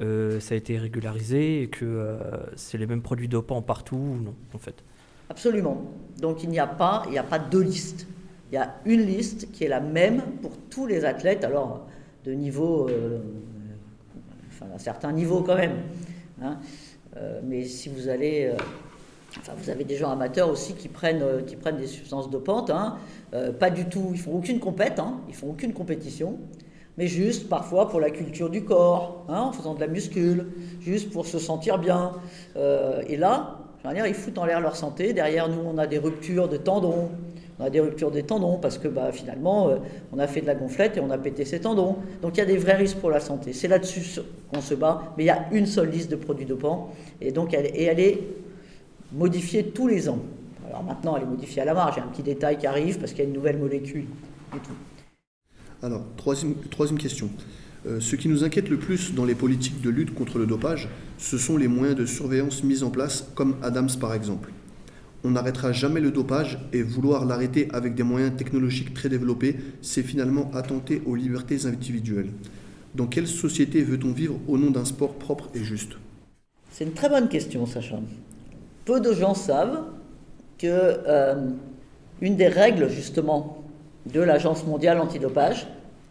euh, 0.00 0.40
ça 0.40 0.54
a 0.54 0.56
été 0.56 0.78
régularisé 0.78 1.62
et 1.62 1.68
que 1.68 2.18
c'est 2.56 2.78
les 2.78 2.86
mêmes 2.86 3.02
produits 3.02 3.28
dopants 3.28 3.62
partout 3.62 3.96
ou 3.96 4.16
non, 4.16 4.34
en 4.54 4.58
fait 4.58 4.82
Absolument. 5.30 5.90
Donc 6.20 6.42
il 6.42 6.50
n'y 6.50 6.58
a 6.58 6.66
pas, 6.66 7.02
il 7.06 7.12
n'y 7.12 7.18
a 7.18 7.22
pas 7.22 7.38
deux 7.38 7.62
listes. 7.62 8.06
Il 8.52 8.54
y 8.54 8.58
a 8.58 8.74
une 8.84 9.02
liste 9.02 9.50
qui 9.52 9.64
est 9.64 9.68
la 9.68 9.80
même 9.80 10.22
pour 10.42 10.52
tous 10.70 10.86
les 10.86 11.04
athlètes, 11.04 11.44
alors 11.44 11.86
de 12.24 12.32
niveau, 12.32 12.88
enfin 14.48 14.66
un 14.74 14.78
certain 14.78 15.12
niveau 15.12 15.42
quand 15.42 15.56
même. 15.56 15.76
Hein. 16.42 16.58
mais 17.42 17.64
si 17.64 17.88
vous 17.88 18.08
allez 18.08 18.52
Enfin, 19.38 19.52
vous 19.56 19.70
avez 19.70 19.84
des 19.84 19.96
gens 19.96 20.10
amateurs 20.10 20.48
aussi 20.48 20.74
qui 20.74 20.88
prennent, 20.88 21.22
euh, 21.22 21.42
qui 21.42 21.56
prennent 21.56 21.76
des 21.76 21.86
substances 21.86 22.30
dopantes. 22.30 22.70
Hein. 22.70 22.96
Euh, 23.34 23.52
pas 23.52 23.70
du 23.70 23.86
tout, 23.86 24.10
ils 24.12 24.20
font 24.20 24.32
aucune 24.32 24.60
compète, 24.60 24.98
hein. 24.98 25.20
ils 25.28 25.34
font 25.34 25.50
aucune 25.50 25.72
compétition, 25.72 26.38
mais 26.96 27.06
juste 27.06 27.48
parfois 27.48 27.88
pour 27.88 28.00
la 28.00 28.10
culture 28.10 28.50
du 28.50 28.64
corps, 28.64 29.24
hein, 29.28 29.40
en 29.40 29.52
faisant 29.52 29.74
de 29.74 29.80
la 29.80 29.88
muscule, 29.88 30.46
juste 30.80 31.10
pour 31.10 31.26
se 31.26 31.38
sentir 31.38 31.78
bien. 31.78 32.12
Euh, 32.56 33.02
et 33.08 33.16
là, 33.16 33.58
ils 34.06 34.14
foutent 34.14 34.38
en 34.38 34.44
l'air 34.44 34.60
leur 34.60 34.76
santé. 34.76 35.12
Derrière 35.12 35.48
nous, 35.48 35.60
on 35.64 35.78
a 35.78 35.86
des 35.86 35.98
ruptures 35.98 36.48
de 36.48 36.56
tendons. 36.56 37.10
On 37.58 37.64
a 37.64 37.70
des 37.70 37.80
ruptures 37.80 38.10
des 38.10 38.24
tendons 38.24 38.58
parce 38.58 38.78
que 38.78 38.88
bah, 38.88 39.12
finalement, 39.12 39.70
on 40.12 40.18
a 40.18 40.26
fait 40.26 40.40
de 40.40 40.46
la 40.46 40.54
gonflette 40.54 40.96
et 40.96 41.00
on 41.00 41.10
a 41.10 41.18
pété 41.18 41.44
ses 41.44 41.60
tendons. 41.60 41.96
Donc 42.20 42.36
il 42.36 42.38
y 42.38 42.42
a 42.42 42.46
des 42.46 42.56
vrais 42.56 42.74
risques 42.74 42.98
pour 42.98 43.10
la 43.10 43.20
santé. 43.20 43.52
C'est 43.52 43.68
là-dessus 43.68 44.20
qu'on 44.52 44.60
se 44.60 44.74
bat, 44.74 45.14
mais 45.16 45.24
il 45.24 45.26
y 45.26 45.30
a 45.30 45.46
une 45.52 45.66
seule 45.66 45.90
liste 45.90 46.10
de 46.10 46.16
produits 46.16 46.46
dopants. 46.46 46.92
Et 47.20 47.30
donc 47.30 47.54
elle, 47.54 47.70
elle 47.76 48.00
est 48.00 48.20
modifiée 49.12 49.66
tous 49.66 49.86
les 49.86 50.08
ans. 50.08 50.18
Alors 50.68 50.82
maintenant, 50.82 51.16
elle 51.16 51.22
est 51.22 51.26
modifiée 51.26 51.62
à 51.62 51.64
la 51.64 51.74
marge. 51.74 51.94
Il 51.96 52.00
y 52.00 52.02
a 52.02 52.06
un 52.06 52.08
petit 52.08 52.22
détail 52.24 52.58
qui 52.58 52.66
arrive 52.66 52.98
parce 52.98 53.12
qu'il 53.12 53.20
y 53.20 53.26
a 53.26 53.28
une 53.28 53.34
nouvelle 53.34 53.58
molécule 53.58 54.06
et 54.56 54.58
tout. 54.58 54.93
Alors, 55.84 56.02
troisième, 56.16 56.96
question. 56.96 57.28
Euh, 57.86 58.00
ce 58.00 58.16
qui 58.16 58.30
nous 58.30 58.42
inquiète 58.42 58.70
le 58.70 58.78
plus 58.78 59.12
dans 59.12 59.26
les 59.26 59.34
politiques 59.34 59.82
de 59.82 59.90
lutte 59.90 60.14
contre 60.14 60.38
le 60.38 60.46
dopage, 60.46 60.88
ce 61.18 61.36
sont 61.36 61.58
les 61.58 61.68
moyens 61.68 61.94
de 61.94 62.06
surveillance 62.06 62.64
mis 62.64 62.82
en 62.82 62.88
place, 62.88 63.28
comme 63.34 63.56
Adams 63.62 63.90
par 64.00 64.14
exemple. 64.14 64.50
On 65.24 65.32
n'arrêtera 65.32 65.72
jamais 65.72 66.00
le 66.00 66.10
dopage 66.10 66.58
et 66.72 66.82
vouloir 66.82 67.26
l'arrêter 67.26 67.68
avec 67.74 67.94
des 67.94 68.02
moyens 68.02 68.34
technologiques 68.34 68.94
très 68.94 69.10
développés, 69.10 69.56
c'est 69.82 70.02
finalement 70.02 70.50
attenter 70.54 71.02
aux 71.04 71.16
libertés 71.16 71.66
individuelles. 71.66 72.30
Dans 72.94 73.06
quelle 73.06 73.26
société 73.26 73.82
veut-on 73.82 74.12
vivre 74.12 74.40
au 74.48 74.56
nom 74.56 74.70
d'un 74.70 74.86
sport 74.86 75.16
propre 75.16 75.50
et 75.54 75.62
juste? 75.62 75.98
C'est 76.70 76.84
une 76.84 76.94
très 76.94 77.10
bonne 77.10 77.28
question, 77.28 77.66
Sacha 77.66 78.00
peu 78.86 79.00
de 79.00 79.12
gens 79.12 79.34
savent 79.34 79.82
que 80.58 80.66
euh, 80.66 81.50
une 82.22 82.36
des 82.36 82.48
règles 82.48 82.88
justement 82.88 83.63
de 84.06 84.20
l'Agence 84.20 84.66
mondiale 84.66 85.00
antidopage, 85.00 85.66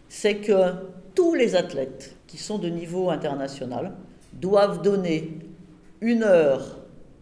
c'est 0.10 0.38
que 0.38 0.74
tous 1.16 1.36
les 1.36 1.56
athlètes 1.56 2.16
qui 2.28 2.38
sont 2.38 2.58
de 2.58 2.70
niveau 2.70 3.10
international 3.10 3.94
doivent 4.34 4.82
donner 4.82 5.38
une 6.02 6.24
heure 6.24 6.80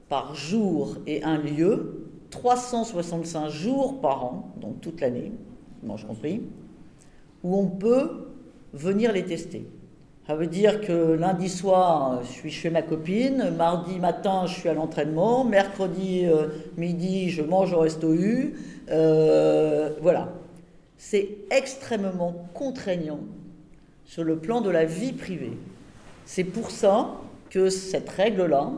par 0.09 0.35
jour 0.35 0.97
et 1.07 1.23
un 1.23 1.37
lieu, 1.37 2.07
365 2.31 3.49
jours 3.49 4.01
par 4.01 4.23
an, 4.23 4.53
donc 4.59 4.81
toute 4.81 5.01
l'année, 5.01 5.31
mange 5.83 6.05
compris, 6.05 6.41
où 7.43 7.57
on 7.57 7.67
peut 7.67 8.27
venir 8.73 9.11
les 9.11 9.25
tester. 9.25 9.65
Ça 10.27 10.35
veut 10.35 10.47
dire 10.47 10.81
que 10.81 11.13
lundi 11.13 11.49
soir, 11.49 12.21
je 12.23 12.29
suis 12.29 12.51
chez 12.51 12.69
ma 12.69 12.81
copine, 12.81 13.51
mardi 13.57 13.99
matin, 13.99 14.45
je 14.45 14.53
suis 14.53 14.69
à 14.69 14.73
l'entraînement, 14.73 15.43
mercredi 15.43 16.25
euh, 16.25 16.47
midi, 16.77 17.29
je 17.29 17.41
mange 17.41 17.73
au 17.73 17.79
resto 17.79 18.13
U. 18.13 18.53
Euh, 18.89 19.89
voilà. 20.01 20.29
C'est 21.03 21.29
extrêmement 21.49 22.45
contraignant 22.53 23.21
sur 24.05 24.23
le 24.23 24.37
plan 24.37 24.61
de 24.61 24.69
la 24.69 24.85
vie 24.85 25.13
privée. 25.13 25.53
C'est 26.25 26.43
pour 26.43 26.69
ça 26.69 27.19
que 27.49 27.69
cette 27.69 28.07
règle-là 28.07 28.71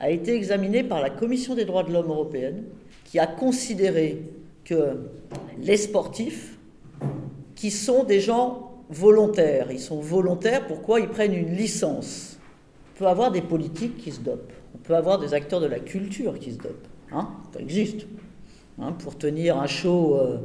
a 0.00 0.08
été 0.08 0.34
examinée 0.34 0.82
par 0.82 1.02
la 1.02 1.10
Commission 1.10 1.54
des 1.54 1.66
droits 1.66 1.82
de 1.82 1.92
l'homme 1.92 2.08
européenne, 2.08 2.64
qui 3.04 3.18
a 3.18 3.26
considéré 3.26 4.22
que 4.64 4.96
les 5.60 5.76
sportifs, 5.76 6.56
qui 7.54 7.70
sont 7.70 8.04
des 8.04 8.20
gens 8.20 8.72
volontaires. 8.88 9.70
Ils 9.70 9.78
sont 9.78 10.00
volontaires, 10.00 10.66
pourquoi 10.66 11.00
Ils 11.00 11.10
prennent 11.10 11.34
une 11.34 11.54
licence? 11.54 12.38
On 12.94 12.98
peut 12.98 13.06
avoir 13.08 13.30
des 13.30 13.42
politiques 13.42 13.98
qui 13.98 14.10
se 14.10 14.20
dopent. 14.20 14.54
On 14.74 14.78
peut 14.78 14.96
avoir 14.96 15.18
des 15.18 15.34
acteurs 15.34 15.60
de 15.60 15.66
la 15.66 15.80
culture 15.80 16.38
qui 16.38 16.52
se 16.52 16.58
dopent. 16.58 16.88
Hein 17.12 17.28
Ça 17.52 17.60
existe. 17.60 18.06
Hein, 18.80 18.92
pour 18.92 19.18
tenir 19.18 19.58
un 19.58 19.66
show 19.66 20.16
euh, 20.16 20.38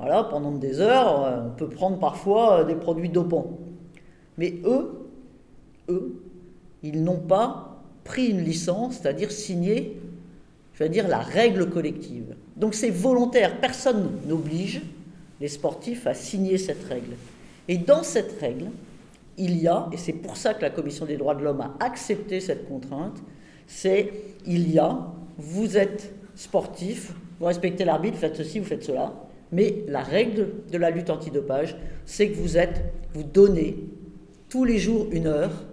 voilà, 0.00 0.24
pendant 0.24 0.52
des 0.52 0.80
heures, 0.80 1.24
euh, 1.24 1.46
on 1.46 1.50
peut 1.50 1.68
prendre 1.68 1.98
parfois 1.98 2.60
euh, 2.60 2.64
des 2.64 2.74
produits 2.74 3.10
dopants. 3.10 3.58
Mais 4.38 4.54
eux, 4.64 5.10
eux, 5.90 6.22
ils 6.82 7.04
n'ont 7.04 7.18
pas 7.18 7.82
pris 8.04 8.28
une 8.28 8.40
licence, 8.40 8.96
c'est-à-dire 8.96 9.30
signé, 9.30 10.00
je 10.72 10.82
veux 10.82 10.88
dire, 10.88 11.06
la 11.06 11.18
règle 11.18 11.68
collective. 11.68 12.34
Donc 12.56 12.74
c'est 12.74 12.88
volontaire, 12.88 13.60
personne 13.60 14.10
n'oblige 14.26 14.80
les 15.40 15.48
sportifs 15.48 16.06
à 16.06 16.14
signer 16.14 16.56
cette 16.56 16.84
règle. 16.84 17.14
Et 17.68 17.76
dans 17.76 18.02
cette 18.02 18.40
règle, 18.40 18.68
il 19.36 19.58
y 19.58 19.68
a, 19.68 19.88
et 19.92 19.98
c'est 19.98 20.14
pour 20.14 20.38
ça 20.38 20.54
que 20.54 20.62
la 20.62 20.70
Commission 20.70 21.04
des 21.04 21.18
droits 21.18 21.34
de 21.34 21.44
l'homme 21.44 21.60
a 21.60 21.74
accepté 21.80 22.40
cette 22.40 22.66
contrainte, 22.66 23.22
c'est 23.66 24.12
il 24.46 24.72
y 24.72 24.78
a, 24.78 24.98
vous 25.36 25.76
êtes 25.76 26.12
sportif, 26.34 27.12
vous 27.38 27.46
respectez 27.46 27.84
l'arbitre, 27.84 28.16
faites 28.16 28.36
ceci, 28.36 28.58
vous 28.58 28.66
faites 28.66 28.82
cela, 28.82 29.12
mais 29.52 29.84
la 29.88 30.02
règle 30.02 30.48
de 30.70 30.78
la 30.78 30.90
lutte 30.90 31.10
antidopage, 31.10 31.76
c'est 32.04 32.28
que 32.30 32.36
vous 32.36 32.56
êtes, 32.56 32.82
vous 33.14 33.24
donnez 33.24 33.76
tous 34.48 34.64
les 34.64 34.78
jours 34.78 35.06
une 35.10 35.26
heure 35.26 35.64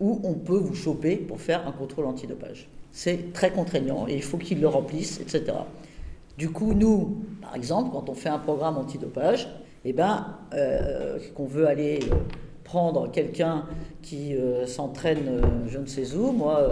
où 0.00 0.20
on 0.24 0.34
peut 0.34 0.58
vous 0.58 0.74
choper 0.74 1.16
pour 1.16 1.40
faire 1.40 1.66
un 1.66 1.72
contrôle 1.72 2.06
antidopage. 2.06 2.68
C'est 2.90 3.32
très 3.32 3.50
contraignant 3.50 4.06
et 4.08 4.14
il 4.14 4.22
faut 4.22 4.36
qu'ils 4.36 4.60
le 4.60 4.68
remplissent, 4.68 5.20
etc. 5.20 5.52
Du 6.36 6.50
coup, 6.50 6.74
nous, 6.74 7.22
par 7.40 7.54
exemple, 7.54 7.90
quand 7.92 8.08
on 8.08 8.14
fait 8.14 8.28
un 8.28 8.38
programme 8.38 8.76
antidopage, 8.76 9.48
eh 9.84 9.92
ben, 9.92 10.38
euh, 10.54 11.18
qu'on 11.34 11.46
veut 11.46 11.66
aller 11.66 12.00
euh, 12.10 12.16
prendre 12.64 13.10
quelqu'un 13.10 13.64
qui 14.00 14.34
euh, 14.34 14.66
s'entraîne 14.66 15.40
je 15.68 15.78
ne 15.78 15.86
sais 15.86 16.14
où, 16.14 16.32
moi, 16.32 16.66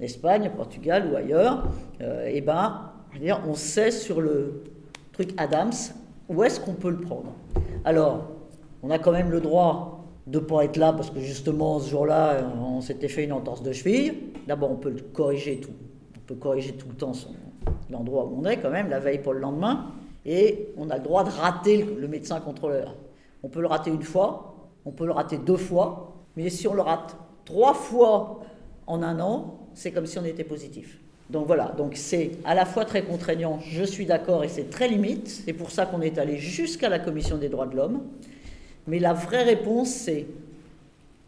Espagne, 0.00 0.50
Portugal 0.56 1.08
ou 1.12 1.16
ailleurs, 1.16 1.68
eh 2.00 2.40
ben, 2.40 2.90
on 3.46 3.54
sait 3.54 3.90
sur 3.90 4.20
le 4.20 4.62
truc 5.16 5.32
Adams 5.38 5.72
où 6.28 6.44
est-ce 6.44 6.60
qu'on 6.60 6.74
peut 6.74 6.90
le 6.90 7.00
prendre? 7.00 7.32
Alors, 7.84 8.24
on 8.82 8.90
a 8.90 8.98
quand 8.98 9.12
même 9.12 9.30
le 9.30 9.40
droit 9.40 10.04
de 10.26 10.38
ne 10.38 10.44
pas 10.44 10.64
être 10.64 10.76
là 10.76 10.92
parce 10.92 11.08
que 11.08 11.20
justement 11.20 11.78
ce 11.78 11.88
jour-là, 11.88 12.52
on 12.60 12.82
s'était 12.82 13.08
fait 13.08 13.24
une 13.24 13.32
entorse 13.32 13.62
de 13.62 13.72
cheville. 13.72 14.12
D'abord, 14.46 14.72
on 14.72 14.76
peut 14.76 14.90
le 14.90 15.00
corriger 15.00 15.58
tout. 15.58 15.70
On 16.16 16.20
peut 16.26 16.34
corriger 16.34 16.72
tout 16.72 16.88
le 16.88 16.96
temps 16.96 17.12
l'endroit 17.88 18.26
où 18.26 18.40
on 18.42 18.44
est 18.44 18.58
quand 18.58 18.70
même, 18.70 18.90
la 18.90 18.98
veille 18.98 19.20
pour 19.22 19.32
le 19.32 19.40
lendemain 19.40 19.86
et 20.26 20.74
on 20.76 20.90
a 20.90 20.96
le 20.98 21.02
droit 21.02 21.24
de 21.24 21.30
rater 21.30 21.82
le, 21.82 22.08
médecin 22.08 22.40
contrôleur. 22.40 22.94
On 23.42 23.48
peut 23.48 23.60
le 23.60 23.68
rater 23.68 23.90
une 23.90 24.02
fois, 24.02 24.56
on 24.84 24.90
peut 24.90 25.06
le 25.06 25.12
rater 25.12 25.38
deux 25.38 25.56
fois, 25.56 26.12
mais 26.36 26.50
si 26.50 26.68
on 26.68 26.74
le 26.74 26.82
rate 26.82 27.16
trois 27.44 27.72
fois 27.72 28.40
en 28.86 29.02
un 29.02 29.18
an, 29.20 29.60
c'est 29.72 29.92
comme 29.92 30.06
si 30.06 30.18
on 30.18 30.24
était 30.24 30.44
positif. 30.44 30.98
Donc 31.28 31.46
voilà, 31.48 31.74
donc 31.76 31.94
c'est 31.96 32.32
à 32.44 32.54
la 32.54 32.64
fois 32.64 32.84
très 32.84 33.02
contraignant, 33.02 33.58
je 33.60 33.82
suis 33.82 34.06
d'accord, 34.06 34.44
et 34.44 34.48
c'est 34.48 34.70
très 34.70 34.86
limite, 34.86 35.42
c'est 35.44 35.52
pour 35.52 35.72
ça 35.72 35.84
qu'on 35.84 36.00
est 36.00 36.18
allé 36.18 36.38
jusqu'à 36.38 36.88
la 36.88 37.00
Commission 37.00 37.36
des 37.36 37.48
droits 37.48 37.66
de 37.66 37.74
l'homme, 37.74 38.02
mais 38.86 39.00
la 39.00 39.12
vraie 39.12 39.42
réponse 39.42 39.88
c'est 39.88 40.26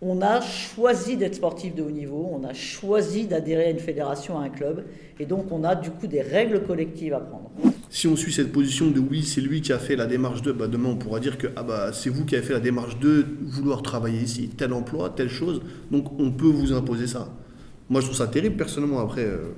on 0.01 0.23
a 0.23 0.41
choisi 0.41 1.17
d'être 1.17 1.35
sportif 1.35 1.75
de 1.75 1.83
haut 1.83 1.91
niveau, 1.91 2.31
on 2.33 2.45
a 2.45 2.55
choisi 2.55 3.27
d'adhérer 3.27 3.65
à 3.65 3.71
une 3.71 3.81
fédération, 3.81 4.39
à 4.39 4.45
un 4.45 4.49
club, 4.49 4.85
et 5.19 5.27
donc 5.27 5.51
on 5.51 5.65
a 5.65 5.75
du 5.75 5.91
coup 5.91 6.07
des 6.07 6.23
règles 6.23 6.63
collectives 6.63 7.15
à 7.15 7.19
prendre. 7.19 7.51
Si 7.91 8.07
on 8.07 8.15
suit 8.15 8.33
cette 8.33 8.53
position 8.53 8.93
de 8.93 9.01
oui, 9.01 9.25
c'est 9.25 9.41
lui 9.41 9.61
qui 9.61 9.73
a 9.73 9.79
fait 9.81 9.97
la 9.97 10.07
démarche 10.07 10.43
de, 10.43 10.53
bah 10.53 10.69
demain 10.69 10.91
on 10.91 10.97
pourra 10.97 11.19
dire 11.19 11.37
que 11.37 11.49
ah 11.57 11.65
bah, 11.65 11.93
c'est 11.93 12.11
vous 12.11 12.25
qui 12.25 12.37
avez 12.37 12.47
fait 12.47 12.53
la 12.53 12.61
démarche 12.61 13.01
de 13.01 13.27
vouloir 13.43 13.83
travailler 13.83 14.21
ici, 14.21 14.49
tel 14.57 14.73
emploi, 14.73 15.11
telle 15.11 15.31
chose, 15.31 15.61
donc 15.91 16.13
on 16.21 16.31
peut 16.31 16.47
vous 16.47 16.73
imposer 16.73 17.09
ça. 17.09 17.29
Moi 17.89 18.01
je 18.01 18.07
trouve 18.07 18.19
ça 18.19 18.29
terrible 18.29 18.57
personnellement, 18.57 19.01
après, 19.01 19.25
euh, 19.25 19.49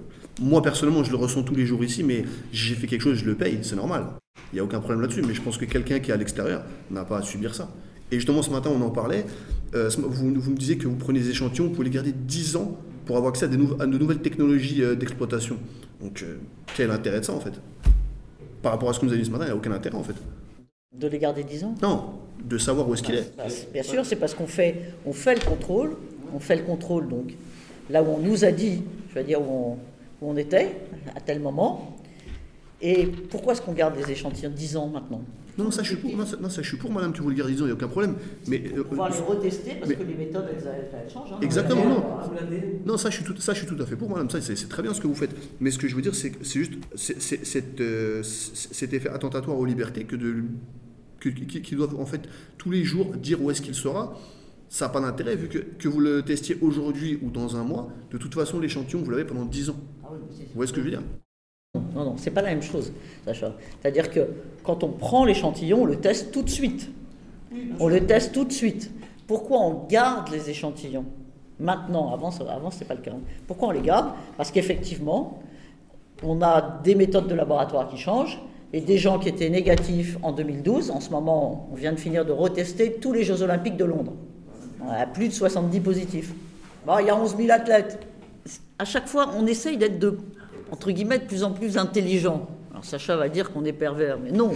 moi 0.41 0.63
personnellement 0.63 1.05
je 1.05 1.11
le 1.11 1.17
ressens 1.17 1.43
tous 1.43 1.55
les 1.55 1.67
jours 1.67 1.83
ici, 1.85 2.03
mais 2.03 2.25
j'ai 2.53 2.75
fait 2.75 2.87
quelque 2.87 3.03
chose, 3.03 3.17
je 3.17 3.25
le 3.25 3.35
paye, 3.35 3.59
c'est 3.63 3.77
normal. 3.77 4.07
Il 4.53 4.57
n'y 4.57 4.61
a 4.61 4.65
aucun 4.65 4.81
problème 4.81 5.01
là-dessus, 5.01 5.23
mais 5.27 5.35
je 5.35 5.43
pense 5.43 5.59
que 5.59 5.65
quelqu'un 5.65 6.01
qui 6.01 6.11
est 6.11 6.15
à 6.15 6.17
l'extérieur 6.17 6.63
n'a 6.91 7.05
pas 7.05 7.19
à 7.19 7.23
subir 7.23 7.55
ça. 7.55 7.69
Et 8.11 8.17
justement, 8.17 8.43
ce 8.43 8.51
matin, 8.51 8.71
on 8.75 8.83
en 8.83 8.91
parlait. 8.91 9.25
Euh, 9.75 9.89
vous, 9.97 10.25
me 10.25 10.57
disiez 10.57 10.77
que 10.77 10.89
vous 10.89 10.97
prenez 10.97 11.21
des 11.21 11.31
échantillons, 11.31 11.67
vous 11.67 11.75
pouvez 11.75 11.85
les 11.85 11.95
garder 11.95 12.13
10 12.13 12.57
ans 12.57 12.77
pour 13.07 13.17
avoir 13.17 13.31
accès 13.31 13.45
à, 13.45 13.49
de 13.49 13.57
nouvelles 13.99 14.21
technologies 14.21 14.83
euh, 14.83 14.97
d'exploitation. 14.97 15.57
Donc, 16.01 16.23
euh, 16.23 16.39
quel 16.75 16.87
est 16.87 16.89
l'intérêt 16.89 17.21
de 17.21 17.25
ça, 17.25 17.33
en 17.33 17.41
fait? 17.41 17.53
Par 18.63 18.73
rapport 18.73 18.91
à 18.91 18.93
ce 18.93 19.01
que 19.01 19.07
vous 19.07 19.13
avez 19.13 19.21
dit 19.21 19.27
ce 19.27 19.31
matin, 19.31 19.45
il 19.45 19.49
n'y 19.49 19.53
a 19.53 19.57
aucun 19.57 19.73
intérêt, 19.73 19.97
en 19.97 20.03
fait. 20.03 20.17
De 20.97 21.07
les 21.07 21.19
garder 21.19 21.45
10 21.45 21.65
ans? 21.65 21.75
Non, 21.83 22.21
de 22.45 22.59
savoir 22.59 22.89
où 22.89 22.95
est-ce 22.95 23.03
qu'il 23.03 23.15
est. 23.15 23.33
Bah, 23.37 23.45
bien 23.73 23.83
sûr, 23.85 24.05
c'est 24.05 24.17
parce 24.17 24.35
qu'on 24.35 24.49
fait, 24.49 24.95
on 25.07 25.13
fait 25.13 25.35
le 25.35 25.49
contrôle. 25.49 25.97
On 26.35 26.41
fait 26.41 26.57
le 26.57 26.63
contrôle, 26.63 27.09
donc, 27.09 27.35
là 27.91 28.03
où 28.03 28.07
on 28.07 28.19
nous 28.19 28.45
a 28.45 28.53
dit, 28.53 28.83
je 29.09 29.15
vais 29.15 29.25
dire 29.25 29.41
où 29.41 29.45
on, 29.51 29.79
où 30.21 30.31
on 30.31 30.37
était, 30.37 30.77
à 31.15 31.21
tel 31.21 31.41
moment. 31.41 31.97
Et 32.83 33.07
pourquoi 33.07 33.53
est-ce 33.53 33.63
qu'on 33.63 33.73
garde 33.73 33.97
des 33.97 34.11
échantillons 34.11 34.51
10 34.51 34.77
ans 34.77 34.89
maintenant? 34.89 35.23
Non, 35.59 35.71
ça 35.71 35.83
je 35.83 35.89
suis 35.89 35.97
pour, 35.97 36.17
non, 36.17 36.25
ça, 36.25 36.63
je 36.63 36.69
suis 36.69 36.77
pour 36.79 36.91
madame, 36.91 37.13
tu 37.13 37.21
vous 37.21 37.29
le 37.29 37.35
gardes, 37.35 37.51
il 37.51 37.63
n'y 37.63 37.71
a 37.71 37.75
aucun 37.75 37.89
problème. 37.89 38.15
Mais, 38.47 38.63
euh, 38.75 38.85
On 38.91 38.95
va 38.95 39.11
les 39.11 39.19
retester 39.19 39.75
parce 39.75 39.93
que 39.93 40.03
les 40.03 40.15
méthodes, 40.15 40.47
elles, 40.51 41.13
changent. 41.13 41.33
Hein. 41.33 41.39
exactement, 41.43 41.85
non. 41.85 42.05
Non, 42.87 42.97
ça 42.97 43.11
je, 43.11 43.17
suis 43.17 43.25
tout, 43.25 43.37
ça 43.37 43.53
je 43.53 43.59
suis 43.59 43.67
tout 43.67 43.81
à 43.83 43.85
fait 43.85 43.97
pour 43.97 44.09
madame, 44.09 44.31
ça 44.31 44.41
c'est 44.41 44.69
très 44.69 44.83
bien 44.83 44.95
ce 44.95 45.01
que 45.01 45.07
vous 45.07 45.15
faites. 45.15 45.35
Mais 45.61 45.71
ce 45.71 45.79
que 45.79 45.89
je 45.89 45.95
veux 45.95 46.03
dire, 46.03 46.15
c'est 46.15 46.33
juste 46.43 46.73
cet, 46.95 47.81
euh, 47.81 48.23
cet 48.23 48.95
effet 48.95 49.11
attentatoire 49.11 49.59
aux 49.59 49.67
libertés 49.67 50.05
que 50.05 50.17
de, 50.17 50.45
qui, 51.21 51.75
doivent 51.75 52.01
en 52.01 52.07
fait 52.07 52.23
tous 52.57 52.71
les 52.71 52.85
jours 52.85 53.17
dire 53.17 53.43
où 53.43 53.51
est-ce 53.51 53.61
qu'il 53.61 53.75
sera. 53.75 54.17
Ça 54.69 54.87
n'a 54.87 54.93
pas 54.93 55.01
d'intérêt 55.01 55.35
vu 55.35 55.49
que, 55.49 55.59
que 55.59 55.89
vous 55.89 55.99
le 55.99 56.23
testiez 56.23 56.57
aujourd'hui 56.61 57.19
ou 57.23 57.31
dans 57.31 57.57
un 57.57 57.65
mois. 57.65 57.89
De 58.13 58.19
toute 58.19 58.35
façon, 58.35 58.61
l'échantillon, 58.61 59.03
vous 59.03 59.11
l'avez 59.11 59.25
pendant 59.25 59.45
10 59.45 59.71
ans. 59.71 59.77
Ah 60.11 60.17
vous 60.17 60.47
voyez 60.55 60.69
ce 60.69 60.73
que 60.73 60.81
je 60.81 60.85
veux 60.85 60.91
dire 60.91 61.03
non, 61.95 62.05
non, 62.05 62.15
c'est 62.17 62.33
pas 62.33 62.43
la 62.43 62.49
même 62.49 62.63
chose, 62.63 62.93
C'est-à-dire 63.25 64.11
que 64.11 64.29
quand 64.65 64.83
on 64.83 64.89
prend 64.89 65.25
l'échantillon, 65.25 65.83
on 65.83 65.85
le 65.85 65.97
teste 65.97 66.33
tout 66.33 66.43
de 66.43 66.51
suite. 66.51 66.91
On 67.79 67.89
le 67.89 68.07
teste 68.07 68.33
tout 68.33 68.45
de 68.45 68.53
suite. 68.53 68.91
Pourquoi 69.29 69.59
on 69.61 69.87
garde 69.87 70.31
les 70.31 70.51
échantillons 70.51 71.05
maintenant 71.61 72.13
Avant, 72.13 72.31
avant 72.49 72.71
ce 72.71 72.81
n'est 72.81 72.87
pas 72.87 72.95
le 72.95 73.03
cas. 73.03 73.13
Pourquoi 73.47 73.69
on 73.69 73.71
les 73.71 73.83
garde 73.83 74.11
Parce 74.37 74.51
qu'effectivement, 74.51 75.41
on 76.25 76.43
a 76.43 76.81
des 76.83 76.95
méthodes 76.97 77.29
de 77.29 77.35
laboratoire 77.35 77.89
qui 77.89 77.97
changent 77.97 78.41
et 78.73 78.81
des 78.81 78.99
gens 78.99 79.19
qui 79.19 79.29
étaient 79.29 79.51
négatifs 79.51 80.19
en 80.23 80.33
2012. 80.33 80.91
En 80.91 81.01
ce 81.01 81.11
moment, 81.11 81.69
on 81.71 81.75
vient 81.75 81.93
de 81.93 82.01
finir 82.01 82.25
de 82.25 82.33
retester 82.33 82.95
tous 82.95 83.13
les 83.13 83.23
Jeux 83.23 83.43
Olympiques 83.43 83.77
de 83.77 83.85
Londres. 83.85 84.13
On 84.85 84.91
a 84.91 85.07
plus 85.07 85.29
de 85.29 85.33
70 85.33 85.81
positifs. 85.81 86.33
il 87.01 87.07
y 87.07 87.11
a 87.11 87.17
11 87.17 87.37
000 87.37 87.51
athlètes. 87.51 88.01
À 88.79 88.85
chaque 88.85 89.09
fois, 89.09 89.31
on 89.37 89.47
essaye 89.47 89.77
d'être 89.77 89.99
de 89.99 90.17
entre 90.71 90.91
guillemets, 90.91 91.19
plus 91.19 91.43
en 91.43 91.53
plus 91.53 91.77
intelligent. 91.77 92.49
Alors 92.71 92.85
Sacha 92.85 93.17
va 93.17 93.29
dire 93.29 93.53
qu'on 93.53 93.65
est 93.65 93.73
pervers, 93.73 94.19
mais 94.19 94.31
non. 94.31 94.53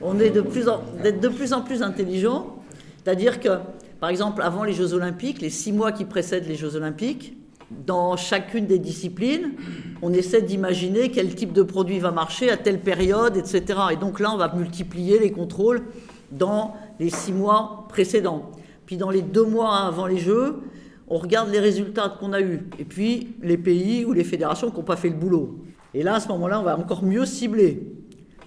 On 0.00 0.18
est 0.20 0.30
de 0.30 0.40
plus 0.40 0.68
en, 0.68 0.82
d'être 1.02 1.20
de 1.20 1.28
plus 1.28 1.52
en 1.52 1.62
plus 1.62 1.82
intelligent. 1.82 2.56
C'est-à-dire 3.02 3.40
que, 3.40 3.58
par 4.00 4.10
exemple, 4.10 4.42
avant 4.42 4.64
les 4.64 4.72
Jeux 4.72 4.94
Olympiques, 4.94 5.40
les 5.40 5.50
six 5.50 5.72
mois 5.72 5.92
qui 5.92 6.04
précèdent 6.04 6.46
les 6.46 6.54
Jeux 6.54 6.76
Olympiques, 6.76 7.36
dans 7.70 8.16
chacune 8.16 8.66
des 8.66 8.78
disciplines, 8.78 9.52
on 10.00 10.12
essaie 10.12 10.42
d'imaginer 10.42 11.10
quel 11.10 11.34
type 11.34 11.52
de 11.52 11.62
produit 11.62 11.98
va 11.98 12.12
marcher 12.12 12.50
à 12.50 12.56
telle 12.56 12.80
période, 12.80 13.36
etc. 13.36 13.80
Et 13.92 13.96
donc 13.96 14.20
là, 14.20 14.30
on 14.32 14.36
va 14.36 14.54
multiplier 14.54 15.18
les 15.18 15.32
contrôles 15.32 15.82
dans 16.30 16.74
les 17.00 17.10
six 17.10 17.32
mois 17.32 17.86
précédents. 17.88 18.52
Puis 18.84 18.96
dans 18.96 19.10
les 19.10 19.22
deux 19.22 19.44
mois 19.44 19.78
avant 19.78 20.06
les 20.06 20.18
Jeux, 20.18 20.60
on 21.08 21.18
regarde 21.18 21.50
les 21.50 21.60
résultats 21.60 22.16
qu'on 22.20 22.32
a 22.32 22.40
eus, 22.40 22.68
et 22.78 22.84
puis 22.84 23.34
les 23.42 23.56
pays 23.56 24.04
ou 24.04 24.12
les 24.12 24.24
fédérations 24.24 24.70
qui 24.70 24.76
n'ont 24.76 24.82
pas 24.82 24.96
fait 24.96 25.08
le 25.08 25.16
boulot. 25.16 25.58
Et 25.94 26.02
là, 26.02 26.16
à 26.16 26.20
ce 26.20 26.28
moment-là, 26.28 26.60
on 26.60 26.64
va 26.64 26.78
encore 26.78 27.02
mieux 27.04 27.24
cibler. 27.24 27.82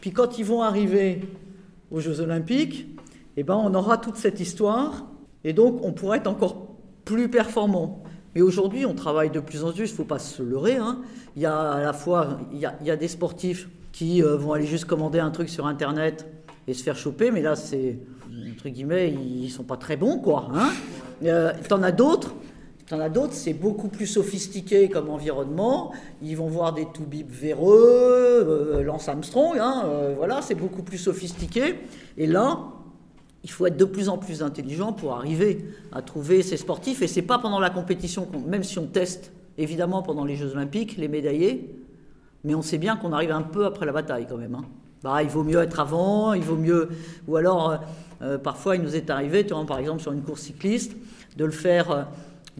Puis 0.01 0.11
quand 0.11 0.37
ils 0.37 0.45
vont 0.45 0.61
arriver 0.61 1.21
aux 1.91 1.99
Jeux 1.99 2.19
Olympiques, 2.19 2.87
eh 3.37 3.43
ben, 3.43 3.55
on 3.55 3.73
aura 3.73 3.97
toute 3.97 4.17
cette 4.17 4.39
histoire, 4.39 5.07
et 5.43 5.53
donc 5.53 5.79
on 5.83 5.93
pourrait 5.93 6.17
être 6.17 6.27
encore 6.27 6.67
plus 7.05 7.29
performant. 7.29 8.03
Mais 8.35 8.41
aujourd'hui, 8.41 8.85
on 8.85 8.93
travaille 8.93 9.31
de 9.31 9.39
plus 9.39 9.63
en 9.63 9.71
plus, 9.71 9.89
il 9.89 9.91
ne 9.91 9.97
faut 9.97 10.03
pas 10.03 10.19
se 10.19 10.43
leurrer. 10.43 10.75
hein. 10.75 10.99
Il 11.35 11.41
y 11.41 11.45
a 11.45 11.57
à 11.57 11.81
la 11.81 11.93
fois 11.93 12.39
il 12.53 12.59
y 12.59 12.91
a, 12.91 12.95
des 12.95 13.07
sportifs 13.07 13.67
qui 13.91 14.21
euh, 14.21 14.35
vont 14.35 14.53
aller 14.53 14.67
juste 14.67 14.85
commander 14.85 15.19
un 15.19 15.31
truc 15.31 15.49
sur 15.49 15.65
Internet 15.65 16.27
et 16.67 16.73
se 16.73 16.83
faire 16.83 16.95
choper, 16.95 17.31
mais 17.31 17.41
là, 17.41 17.55
c'est, 17.55 17.97
entre 18.51 18.69
guillemets, 18.69 19.11
ils 19.11 19.49
sont 19.49 19.63
pas 19.63 19.77
très 19.77 19.97
bons, 19.97 20.19
quoi. 20.19 20.49
Hein. 20.53 20.69
Euh, 21.23 21.51
T'en 21.67 21.81
as 21.81 21.91
d'autres 21.91 22.35
T'en 22.89 22.99
as 22.99 23.09
d'autres, 23.09 23.33
c'est 23.33 23.53
beaucoup 23.53 23.87
plus 23.87 24.07
sophistiqué 24.07 24.89
comme 24.89 25.11
environnement. 25.11 25.91
Ils 26.23 26.35
vont 26.35 26.47
voir 26.47 26.73
des 26.73 26.87
tout-bip 26.91 27.29
véreux, 27.29 27.77
euh, 27.77 28.81
Lance 28.81 29.07
Armstrong, 29.07 29.59
hein, 29.59 29.83
euh, 29.85 30.15
voilà, 30.17 30.41
c'est 30.41 30.55
beaucoup 30.55 30.81
plus 30.81 30.97
sophistiqué. 30.97 31.75
Et 32.17 32.25
là, 32.25 32.61
il 33.43 33.51
faut 33.51 33.67
être 33.67 33.77
de 33.77 33.85
plus 33.85 34.09
en 34.09 34.17
plus 34.17 34.41
intelligent 34.41 34.91
pour 34.91 35.13
arriver 35.13 35.63
à 35.91 36.01
trouver 36.01 36.41
ces 36.41 36.57
sportifs. 36.57 37.03
Et 37.03 37.07
c'est 37.07 37.21
pas 37.21 37.37
pendant 37.37 37.59
la 37.59 37.69
compétition, 37.69 38.27
même 38.47 38.63
si 38.63 38.79
on 38.79 38.87
teste 38.87 39.31
évidemment 39.59 40.01
pendant 40.01 40.25
les 40.25 40.35
Jeux 40.35 40.53
Olympiques 40.53 40.97
les 40.97 41.07
médaillés, 41.07 41.69
mais 42.43 42.55
on 42.55 42.63
sait 42.63 42.79
bien 42.79 42.95
qu'on 42.95 43.13
arrive 43.13 43.31
un 43.31 43.43
peu 43.43 43.65
après 43.65 43.85
la 43.85 43.91
bataille 43.91 44.25
quand 44.27 44.37
même. 44.37 44.55
hein. 44.55 44.65
Bah, 45.03 45.21
il 45.21 45.29
vaut 45.29 45.43
mieux 45.43 45.61
être 45.61 45.79
avant, 45.79 46.33
il 46.33 46.41
vaut 46.41 46.57
mieux. 46.57 46.89
Ou 47.27 47.35
alors, 47.35 47.81
euh, 48.23 48.39
parfois, 48.39 48.75
il 48.75 48.81
nous 48.81 48.95
est 48.95 49.11
arrivé, 49.11 49.45
tu 49.45 49.53
vois, 49.53 49.63
par 49.65 49.77
exemple 49.77 50.01
sur 50.01 50.11
une 50.11 50.23
course 50.23 50.41
cycliste, 50.41 50.97
de 51.37 51.45
le 51.45 51.51
faire 51.51 52.07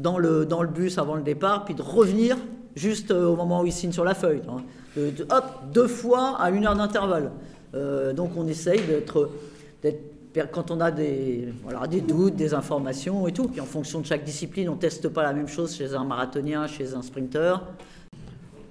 dans 0.02 0.18
le, 0.18 0.46
dans 0.46 0.62
le 0.62 0.70
bus 0.70 0.98
avant 0.98 1.16
le 1.16 1.22
départ, 1.24 1.66
puis 1.66 1.74
de 1.76 1.82
revenir 1.82 2.38
juste 2.76 3.12
euh, 3.12 3.28
au 3.28 3.36
moment 3.36 3.62
où 3.62 3.66
il 3.66 3.72
signe 3.74 3.92
sur 3.92 4.04
la 4.06 4.14
feuille. 4.16 4.42
de- 4.96 5.24
hop, 5.30 5.46
deux 5.74 5.88
fois 5.88 6.38
à 6.40 6.50
une 6.52 6.66
heure 6.66 6.76
d'intervalle. 6.76 7.32
Euh, 7.76 8.14
donc 8.14 8.32
on 8.36 8.48
essaye 8.48 8.82
d'être, 8.88 9.30
quand 10.52 10.72
on 10.72 10.80
a 10.80 10.92
des, 10.92 11.50
voilà, 11.64 11.86
des 11.88 12.02
doutes, 12.02 12.36
des 12.36 12.54
informations 12.54 13.28
et 13.28 13.32
tout. 13.34 13.48
Puis 13.48 13.62
en 13.62 13.66
fonction 13.66 14.00
de 14.00 14.06
chaque 14.06 14.24
discipline, 14.24 14.70
on 14.70 14.76
ne 14.76 14.80
teste 14.80 15.10
pas 15.10 15.24
la 15.24 15.34
même 15.34 15.48
chose 15.48 15.76
chez 15.76 15.94
un 15.94 16.04
marathonien, 16.04 16.66
chez 16.68 16.94
un 16.94 17.02
sprinter. 17.02 17.62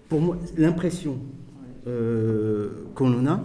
Pour 0.09 0.21
moi, 0.21 0.37
l'impression 0.57 1.19
euh, 1.87 2.71
qu'on 2.95 3.13
en 3.21 3.27
a, 3.27 3.41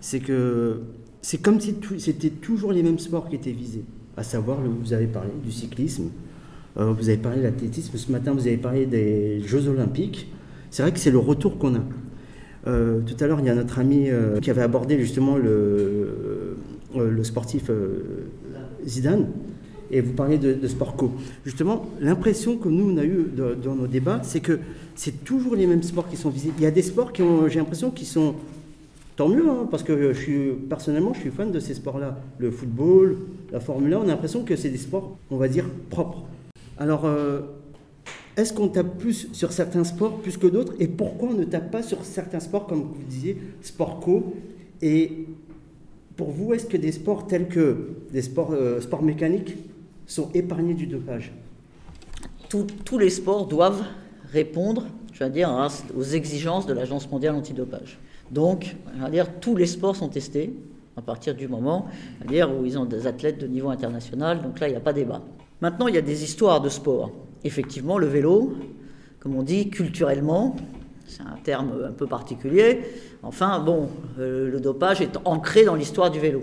c'est 0.00 0.20
que 0.20 0.80
c'est 1.20 1.38
comme 1.38 1.60
si 1.60 1.76
c'était 1.98 2.30
toujours 2.30 2.72
les 2.72 2.82
mêmes 2.82 2.98
sports 2.98 3.28
qui 3.28 3.34
étaient 3.36 3.50
visés. 3.52 3.84
À 4.16 4.22
savoir, 4.22 4.58
vous 4.60 4.92
avez 4.92 5.06
parlé 5.06 5.30
du 5.42 5.50
cyclisme, 5.52 6.10
vous 6.76 7.08
avez 7.08 7.18
parlé 7.18 7.38
de 7.38 7.42
l'athlétisme, 7.42 7.96
ce 7.96 8.12
matin 8.12 8.32
vous 8.32 8.46
avez 8.46 8.56
parlé 8.56 8.86
des 8.86 9.40
Jeux 9.44 9.68
Olympiques. 9.68 10.28
C'est 10.70 10.82
vrai 10.82 10.92
que 10.92 10.98
c'est 10.98 11.10
le 11.10 11.18
retour 11.18 11.58
qu'on 11.58 11.74
a. 11.74 11.80
Euh, 12.66 13.00
tout 13.00 13.16
à 13.22 13.26
l'heure, 13.26 13.40
il 13.40 13.46
y 13.46 13.50
a 13.50 13.54
notre 13.54 13.78
ami 13.78 14.08
euh, 14.08 14.38
qui 14.40 14.50
avait 14.50 14.62
abordé 14.62 14.98
justement 14.98 15.36
le, 15.36 16.56
euh, 16.96 17.24
sportif 17.24 17.70
euh, 17.70 18.26
Zidane, 18.86 19.26
et 19.90 20.00
vous 20.00 20.12
parlez 20.12 20.38
de, 20.38 20.68
sport 20.68 20.94
co. 20.94 21.12
Justement, 21.44 21.86
l'impression 22.00 22.56
que 22.56 22.68
nous, 22.68 22.92
on 22.92 22.96
a 22.98 23.04
eue 23.04 23.26
de- 23.34 23.56
dans 23.62 23.74
nos 23.74 23.86
débats, 23.86 24.20
c'est 24.22 24.40
que 24.40 24.58
c'est 24.94 25.24
toujours 25.24 25.56
les 25.56 25.66
mêmes 25.66 25.82
sports 25.82 26.08
qui 26.08 26.16
sont 26.16 26.30
visés. 26.30 26.52
Il 26.58 26.62
y 26.62 26.66
a 26.66 26.70
des 26.70 26.82
sports 26.82 27.12
qui 27.12 27.22
ont, 27.22 27.48
j'ai 27.48 27.58
l'impression, 27.58 27.90
qui 27.90 28.04
sont 28.04 28.34
tant 29.16 29.28
mieux, 29.28 29.48
hein, 29.48 29.66
parce 29.70 29.82
que 29.82 30.12
je 30.12 30.18
suis, 30.18 30.50
personnellement, 30.68 31.12
je 31.14 31.20
suis 31.20 31.30
fan 31.30 31.50
de 31.50 31.58
ces 31.58 31.74
sports-là. 31.74 32.18
Le 32.38 32.50
football, 32.50 33.16
la 33.52 33.60
Formule 33.60 33.94
1, 33.94 33.98
on 33.98 34.02
a 34.02 34.06
l'impression 34.06 34.44
que 34.44 34.54
c'est 34.54 34.70
des 34.70 34.78
sports, 34.78 35.16
on 35.30 35.36
va 35.36 35.48
dire, 35.48 35.64
propres. 35.88 36.24
Alors, 36.80 37.04
euh, 37.04 37.40
est-ce 38.38 38.54
qu'on 38.54 38.68
tape 38.68 38.96
plus 38.98 39.28
sur 39.34 39.52
certains 39.52 39.84
sports 39.84 40.18
plus 40.22 40.38
que 40.38 40.46
d'autres 40.46 40.72
Et 40.80 40.88
pourquoi 40.88 41.28
on 41.28 41.34
ne 41.34 41.44
tape 41.44 41.70
pas 41.70 41.82
sur 41.82 42.04
certains 42.04 42.40
sports, 42.40 42.66
comme 42.66 42.80
vous 42.82 43.02
disiez, 43.06 43.36
sport 43.60 44.00
co 44.00 44.34
Et 44.80 45.26
pour 46.16 46.30
vous, 46.30 46.54
est-ce 46.54 46.64
que 46.66 46.78
des 46.78 46.92
sports 46.92 47.26
tels 47.26 47.48
que 47.48 47.90
des 48.12 48.22
sports, 48.22 48.52
euh, 48.52 48.80
sports 48.80 49.02
mécaniques 49.02 49.56
sont 50.06 50.30
épargnés 50.32 50.72
du 50.74 50.86
dopage? 50.86 51.32
Tous- 52.48 52.98
les 52.98 53.10
sports 53.10 53.46
doivent 53.46 53.84
répondre, 54.32 54.86
je 55.12 55.22
veux 55.22 55.30
dire, 55.30 55.50
aux 55.96 56.02
exigences 56.02 56.66
de 56.66 56.72
l'Agence 56.72 57.10
mondiale 57.10 57.34
antidopage. 57.34 57.98
Donc, 58.30 58.74
je 58.98 59.04
veux 59.04 59.10
dire, 59.10 59.26
tous 59.40 59.54
les 59.54 59.66
sports 59.66 59.96
sont 59.96 60.08
testés 60.08 60.54
à 60.96 61.02
partir 61.02 61.34
du 61.34 61.46
moment 61.46 61.86
où 62.26 62.64
ils 62.64 62.78
ont 62.78 62.86
des 62.86 63.06
athlètes 63.06 63.38
de 63.38 63.46
niveau 63.46 63.68
international. 63.68 64.42
Donc 64.42 64.58
là, 64.60 64.68
il 64.68 64.70
n'y 64.72 64.76
a 64.76 64.80
pas 64.80 64.92
débat. 64.92 65.22
Maintenant, 65.60 65.88
il 65.88 65.94
y 65.94 65.98
a 65.98 66.02
des 66.02 66.24
histoires 66.24 66.60
de 66.60 66.68
sport. 66.68 67.10
Effectivement, 67.44 67.98
le 67.98 68.06
vélo, 68.06 68.54
comme 69.18 69.36
on 69.36 69.42
dit 69.42 69.68
culturellement, 69.68 70.56
c'est 71.06 71.22
un 71.22 71.38
terme 71.42 71.72
un 71.86 71.92
peu 71.92 72.06
particulier. 72.06 72.80
Enfin, 73.22 73.58
bon, 73.58 73.88
euh, 74.18 74.50
le 74.50 74.60
dopage 74.60 75.00
est 75.00 75.18
ancré 75.24 75.64
dans 75.64 75.74
l'histoire 75.74 76.10
du 76.10 76.18
vélo. 76.18 76.42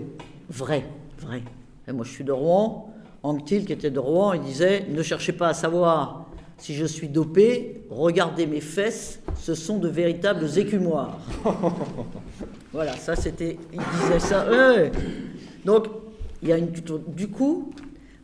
Vrai, 0.50 0.84
vrai. 1.18 1.42
Et 1.88 1.92
moi, 1.92 2.04
je 2.04 2.10
suis 2.10 2.24
de 2.24 2.32
Rouen. 2.32 2.94
Anctil, 3.24 3.64
qui 3.64 3.72
était 3.72 3.90
de 3.90 3.98
Rouen, 3.98 4.34
il 4.34 4.42
disait 4.42 4.86
Ne 4.88 5.02
cherchez 5.02 5.32
pas 5.32 5.48
à 5.48 5.54
savoir 5.54 6.26
si 6.56 6.74
je 6.74 6.84
suis 6.84 7.08
dopé, 7.08 7.82
regardez 7.90 8.46
mes 8.46 8.60
fesses, 8.60 9.20
ce 9.36 9.54
sont 9.54 9.78
de 9.78 9.88
véritables 9.88 10.46
écumoires. 10.58 11.18
voilà, 12.72 12.96
ça 12.96 13.16
c'était. 13.16 13.56
Il 13.72 13.80
disait 14.00 14.20
ça. 14.20 14.48
ouais. 14.48 14.92
Donc, 15.64 15.86
il 16.42 16.48
y 16.48 16.52
a 16.52 16.58
une. 16.58 16.70
Du 17.08 17.28
coup, 17.28 17.72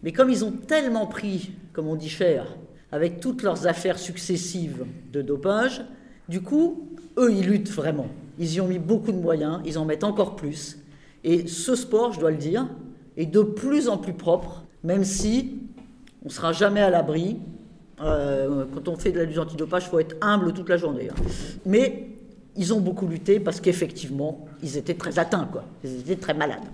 mais 0.04 0.12
comme 0.12 0.28
ils 0.30 0.44
ont 0.44 0.52
tellement 0.52 1.06
pris, 1.06 1.52
comme 1.72 1.88
on 1.88 1.96
dit 1.96 2.10
cher, 2.10 2.46
avec 2.92 3.20
toutes 3.20 3.42
leurs 3.42 3.66
affaires 3.66 3.98
successives 3.98 4.84
de 5.12 5.22
dopage, 5.22 5.82
du 6.28 6.42
coup, 6.42 6.90
eux, 7.18 7.32
ils 7.32 7.46
luttent 7.46 7.70
vraiment. 7.70 8.06
Ils 8.38 8.54
y 8.54 8.60
ont 8.60 8.68
mis 8.68 8.78
beaucoup 8.78 9.12
de 9.12 9.16
moyens, 9.18 9.60
ils 9.64 9.78
en 9.78 9.84
mettent 9.84 10.04
encore 10.04 10.36
plus. 10.36 10.78
Et 11.24 11.46
ce 11.46 11.74
sport, 11.74 12.12
je 12.12 12.20
dois 12.20 12.30
le 12.30 12.36
dire, 12.36 12.68
est 13.16 13.26
de 13.26 13.40
plus 13.40 13.88
en 13.88 13.96
plus 13.96 14.12
propre, 14.12 14.64
même 14.82 15.04
si 15.04 15.58
on 16.22 16.28
ne 16.28 16.32
sera 16.32 16.52
jamais 16.52 16.80
à 16.80 16.90
l'abri. 16.90 17.38
Euh, 18.02 18.66
quand 18.74 18.88
on 18.88 18.96
fait 18.96 19.10
de 19.10 19.18
la 19.18 19.24
lutte 19.24 19.38
antidopage, 19.38 19.84
il 19.86 19.88
faut 19.88 19.98
être 20.00 20.16
humble 20.20 20.52
toute 20.52 20.68
la 20.68 20.76
journée. 20.76 21.08
hein. 21.10 21.22
Mais 21.64 22.08
ils 22.56 22.74
ont 22.74 22.80
beaucoup 22.80 23.06
lutté 23.06 23.40
parce 23.40 23.60
qu'effectivement, 23.60 24.46
ils 24.62 24.76
étaient 24.76 24.94
très 24.94 25.18
atteints, 25.18 25.48
quoi. 25.50 25.64
Ils 25.82 26.00
étaient 26.00 26.16
très 26.16 26.34
malades. 26.34 26.64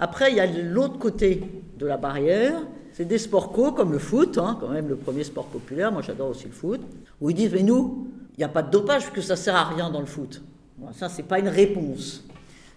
Après, 0.00 0.30
il 0.30 0.36
y 0.36 0.40
a 0.40 0.46
l'autre 0.46 0.98
côté 0.98 1.42
de 1.78 1.86
la 1.86 1.96
barrière, 1.96 2.60
c'est 2.92 3.04
des 3.04 3.18
sports 3.18 3.52
co 3.52 3.72
comme 3.72 3.92
le 3.92 3.98
foot, 3.98 4.38
hein, 4.38 4.56
quand 4.60 4.68
même 4.68 4.88
le 4.88 4.96
premier 4.96 5.24
sport 5.24 5.46
populaire, 5.46 5.92
moi 5.92 6.02
j'adore 6.02 6.30
aussi 6.30 6.46
le 6.46 6.52
foot, 6.52 6.80
où 7.20 7.30
ils 7.30 7.34
disent, 7.34 7.52
mais 7.52 7.62
nous, 7.62 8.08
il 8.36 8.38
n'y 8.38 8.44
a 8.44 8.48
pas 8.48 8.62
de 8.62 8.70
dopage 8.70 9.02
parce 9.02 9.14
que 9.14 9.20
ça 9.20 9.36
sert 9.36 9.56
à 9.56 9.64
rien 9.64 9.90
dans 9.90 10.00
le 10.00 10.06
foot. 10.06 10.42
Bon, 10.78 10.92
ça, 10.92 11.08
c'est 11.08 11.24
pas 11.24 11.40
une 11.40 11.48
réponse. 11.48 12.24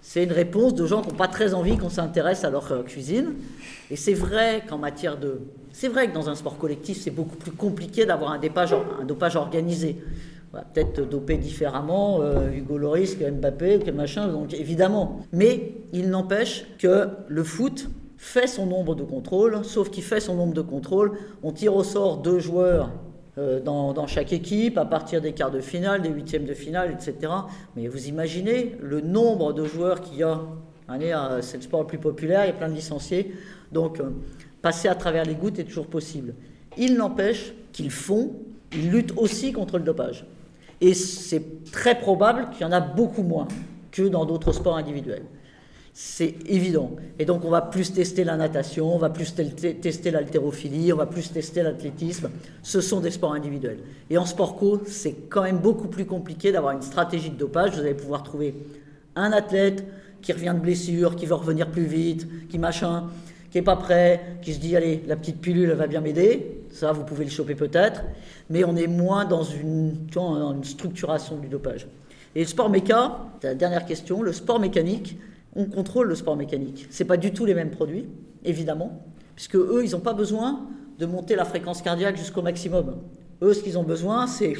C'est 0.01 0.23
une 0.23 0.31
réponse 0.31 0.73
de 0.73 0.87
gens 0.87 1.03
qui 1.03 1.09
n'ont 1.09 1.15
pas 1.15 1.27
très 1.27 1.53
envie 1.53 1.77
qu'on 1.77 1.89
s'intéresse 1.89 2.43
à 2.43 2.49
leur 2.49 2.71
euh, 2.71 2.81
cuisine. 2.81 3.35
Et 3.91 3.95
c'est 3.95 4.15
vrai 4.15 4.63
qu'en 4.67 4.79
matière 4.79 5.19
de... 5.19 5.41
C'est 5.71 5.87
vrai 5.87 6.07
que 6.07 6.13
dans 6.15 6.27
un 6.27 6.33
sport 6.33 6.57
collectif, 6.57 6.99
c'est 6.99 7.11
beaucoup 7.11 7.35
plus 7.35 7.51
compliqué 7.51 8.07
d'avoir 8.07 8.31
un, 8.31 8.39
un 8.41 9.05
dopage 9.05 9.35
organisé. 9.35 9.97
Peut-être 10.51 11.09
doper 11.09 11.37
différemment 11.37 12.21
euh, 12.21 12.51
Hugo 12.51 12.77
Loris 12.77 13.17
Mbappé, 13.17 13.79
machin, 13.93 14.27
donc 14.27 14.53
évidemment. 14.53 15.21
Mais 15.31 15.75
il 15.93 16.09
n'empêche 16.09 16.65
que 16.77 17.07
le 17.29 17.43
foot 17.43 17.89
fait 18.17 18.47
son 18.47 18.65
nombre 18.65 18.93
de 18.93 19.03
contrôles, 19.03 19.63
sauf 19.63 19.89
qu'il 19.89 20.03
fait 20.03 20.19
son 20.19 20.35
nombre 20.35 20.53
de 20.53 20.61
contrôles. 20.61 21.13
On 21.41 21.53
tire 21.53 21.73
au 21.73 21.85
sort 21.85 22.17
deux 22.17 22.39
joueurs 22.39 22.91
euh, 23.37 23.61
dans, 23.61 24.07
chaque 24.07 24.33
équipe 24.33 24.77
à 24.77 24.83
partir 24.83 25.21
des 25.21 25.31
quarts 25.31 25.51
de 25.51 25.61
finale, 25.61 26.01
des 26.01 26.09
huitièmes 26.09 26.43
de 26.43 26.53
finale, 26.53 26.91
etc. 26.91 27.31
Mais 27.77 27.87
vous 27.87 28.09
imaginez 28.09 28.75
le 28.81 28.99
nombre 28.99 29.53
de 29.53 29.63
joueurs 29.63 30.01
qu'il 30.01 30.17
y 30.17 30.23
a. 30.23 30.41
Euh, 30.89 31.41
c'est 31.41 31.57
le 31.57 31.63
sport 31.63 31.81
le 31.81 31.87
plus 31.87 31.97
populaire, 31.97 32.43
il 32.43 32.47
y 32.47 32.51
a 32.51 32.53
plein 32.53 32.67
de 32.67 32.75
licenciés. 32.75 33.33
Donc, 33.71 34.01
passer 34.61 34.89
à 34.89 34.95
travers 34.95 35.23
les 35.23 35.35
gouttes 35.35 35.59
est 35.59 35.63
toujours 35.63 35.87
possible. 35.87 36.33
Il 36.77 36.97
n'empêche 36.97 37.53
qu'ils 37.71 37.91
font, 37.91 38.33
ils 38.73 38.91
luttent 38.91 39.13
aussi 39.15 39.53
contre 39.53 39.77
le 39.77 39.85
dopage. 39.85 40.25
Et 40.81 40.93
c'est 40.95 41.71
très 41.71 41.99
probable 41.99 42.49
qu'il 42.51 42.61
y 42.61 42.65
en 42.65 42.71
a 42.71 42.81
beaucoup 42.81 43.23
moins 43.23 43.47
que 43.91 44.01
dans 44.01 44.25
d'autres 44.25 44.51
sports 44.51 44.77
individuels. 44.77 45.25
C'est 45.93 46.35
évident. 46.45 46.91
Et 47.19 47.25
donc 47.25 47.43
on 47.43 47.49
va 47.49 47.61
plus 47.61 47.93
tester 47.93 48.23
la 48.23 48.37
natation, 48.37 48.95
on 48.95 48.97
va 48.97 49.09
plus 49.09 49.35
tester 49.35 50.11
l'haltérophilie, 50.11 50.91
on 50.93 50.95
va 50.97 51.05
plus 51.05 51.31
tester 51.31 51.63
l'athlétisme. 51.63 52.29
Ce 52.63 52.81
sont 52.81 53.01
des 53.01 53.11
sports 53.11 53.33
individuels. 53.33 53.79
Et 54.09 54.17
en 54.17 54.25
sport 54.25 54.55
co, 54.55 54.81
c'est 54.85 55.13
quand 55.29 55.43
même 55.43 55.59
beaucoup 55.59 55.87
plus 55.87 56.05
compliqué 56.05 56.51
d'avoir 56.51 56.73
une 56.73 56.81
stratégie 56.81 57.29
de 57.29 57.35
dopage. 57.35 57.73
Vous 57.73 57.81
allez 57.81 57.93
pouvoir 57.93 58.23
trouver 58.23 58.55
un 59.15 59.31
athlète 59.33 59.85
qui 60.21 60.31
revient 60.31 60.53
de 60.55 60.61
blessure, 60.61 61.15
qui 61.15 61.25
veut 61.25 61.35
revenir 61.35 61.69
plus 61.69 61.85
vite, 61.85 62.47
qui 62.47 62.57
machin, 62.57 63.07
qui 63.51 63.57
est 63.57 63.63
pas 63.63 63.75
prêt, 63.75 64.37
qui 64.41 64.53
se 64.53 64.59
dit 64.59 64.75
allez, 64.75 65.03
la 65.07 65.15
petite 65.15 65.41
pilule 65.41 65.69
elle 65.69 65.77
va 65.77 65.87
bien 65.87 66.01
m'aider. 66.01 66.63
Ça, 66.71 66.93
vous 66.93 67.03
pouvez 67.03 67.25
le 67.25 67.29
choper 67.29 67.53
peut-être. 67.53 68.03
Mais 68.49 68.63
on 68.63 68.75
est 68.75 68.87
moins 68.87 69.25
dans 69.25 69.43
une, 69.43 69.95
structuration 70.63 71.37
du 71.37 71.49
dopage. 71.49 71.87
Et 72.33 72.39
le 72.39 72.47
sport 72.47 72.69
méca, 72.69 73.19
dernière 73.55 73.85
question, 73.85 74.21
le 74.21 74.31
sport 74.31 74.59
mécanique, 74.59 75.17
on 75.55 75.65
contrôle 75.65 76.07
le 76.07 76.15
sport 76.15 76.37
mécanique. 76.37 76.87
C'est 76.89 77.03
pas 77.05 77.17
du 77.17 77.33
tout 77.33 77.45
les 77.45 77.53
mêmes 77.53 77.71
produits, 77.71 78.07
évidemment, 78.45 79.03
puisque 79.35 79.57
eux, 79.57 79.81
ils 79.83 79.91
n'ont 79.91 79.99
pas 79.99 80.13
besoin 80.13 80.61
de 80.97 81.05
monter 81.05 81.35
la 81.35 81.43
fréquence 81.43 81.81
cardiaque 81.81 82.15
jusqu'au 82.15 82.41
maximum. 82.41 82.95
Eux, 83.41 83.53
ce 83.53 83.61
qu'ils 83.61 83.77
ont 83.77 83.83
besoin, 83.83 84.27
c'est 84.27 84.53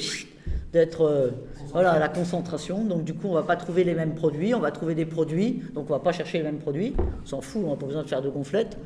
d'être 0.73 1.01
euh, 1.01 1.31
à 1.73 1.99
la 1.99 2.10
concentration. 2.10 2.84
Donc 2.84 3.03
du 3.03 3.13
coup, 3.13 3.27
on 3.27 3.34
va 3.34 3.43
pas 3.43 3.55
trouver 3.55 3.84
les 3.84 3.93
mêmes 3.93 4.15
produits, 4.15 4.53
on 4.53 4.60
va 4.60 4.71
trouver 4.71 4.95
des 4.95 5.05
produits, 5.05 5.63
donc 5.73 5.89
on 5.89 5.93
va 5.93 5.99
pas 5.99 6.12
chercher 6.12 6.38
les 6.38 6.43
mêmes 6.43 6.60
produits, 6.60 6.95
on 7.23 7.25
s'en 7.25 7.41
fout, 7.41 7.62
on 7.65 7.71
n'a 7.71 7.75
pas 7.75 7.86
besoin 7.86 8.03
de 8.03 8.07
faire 8.07 8.21
de 8.21 8.29
gonflettes. 8.29 8.77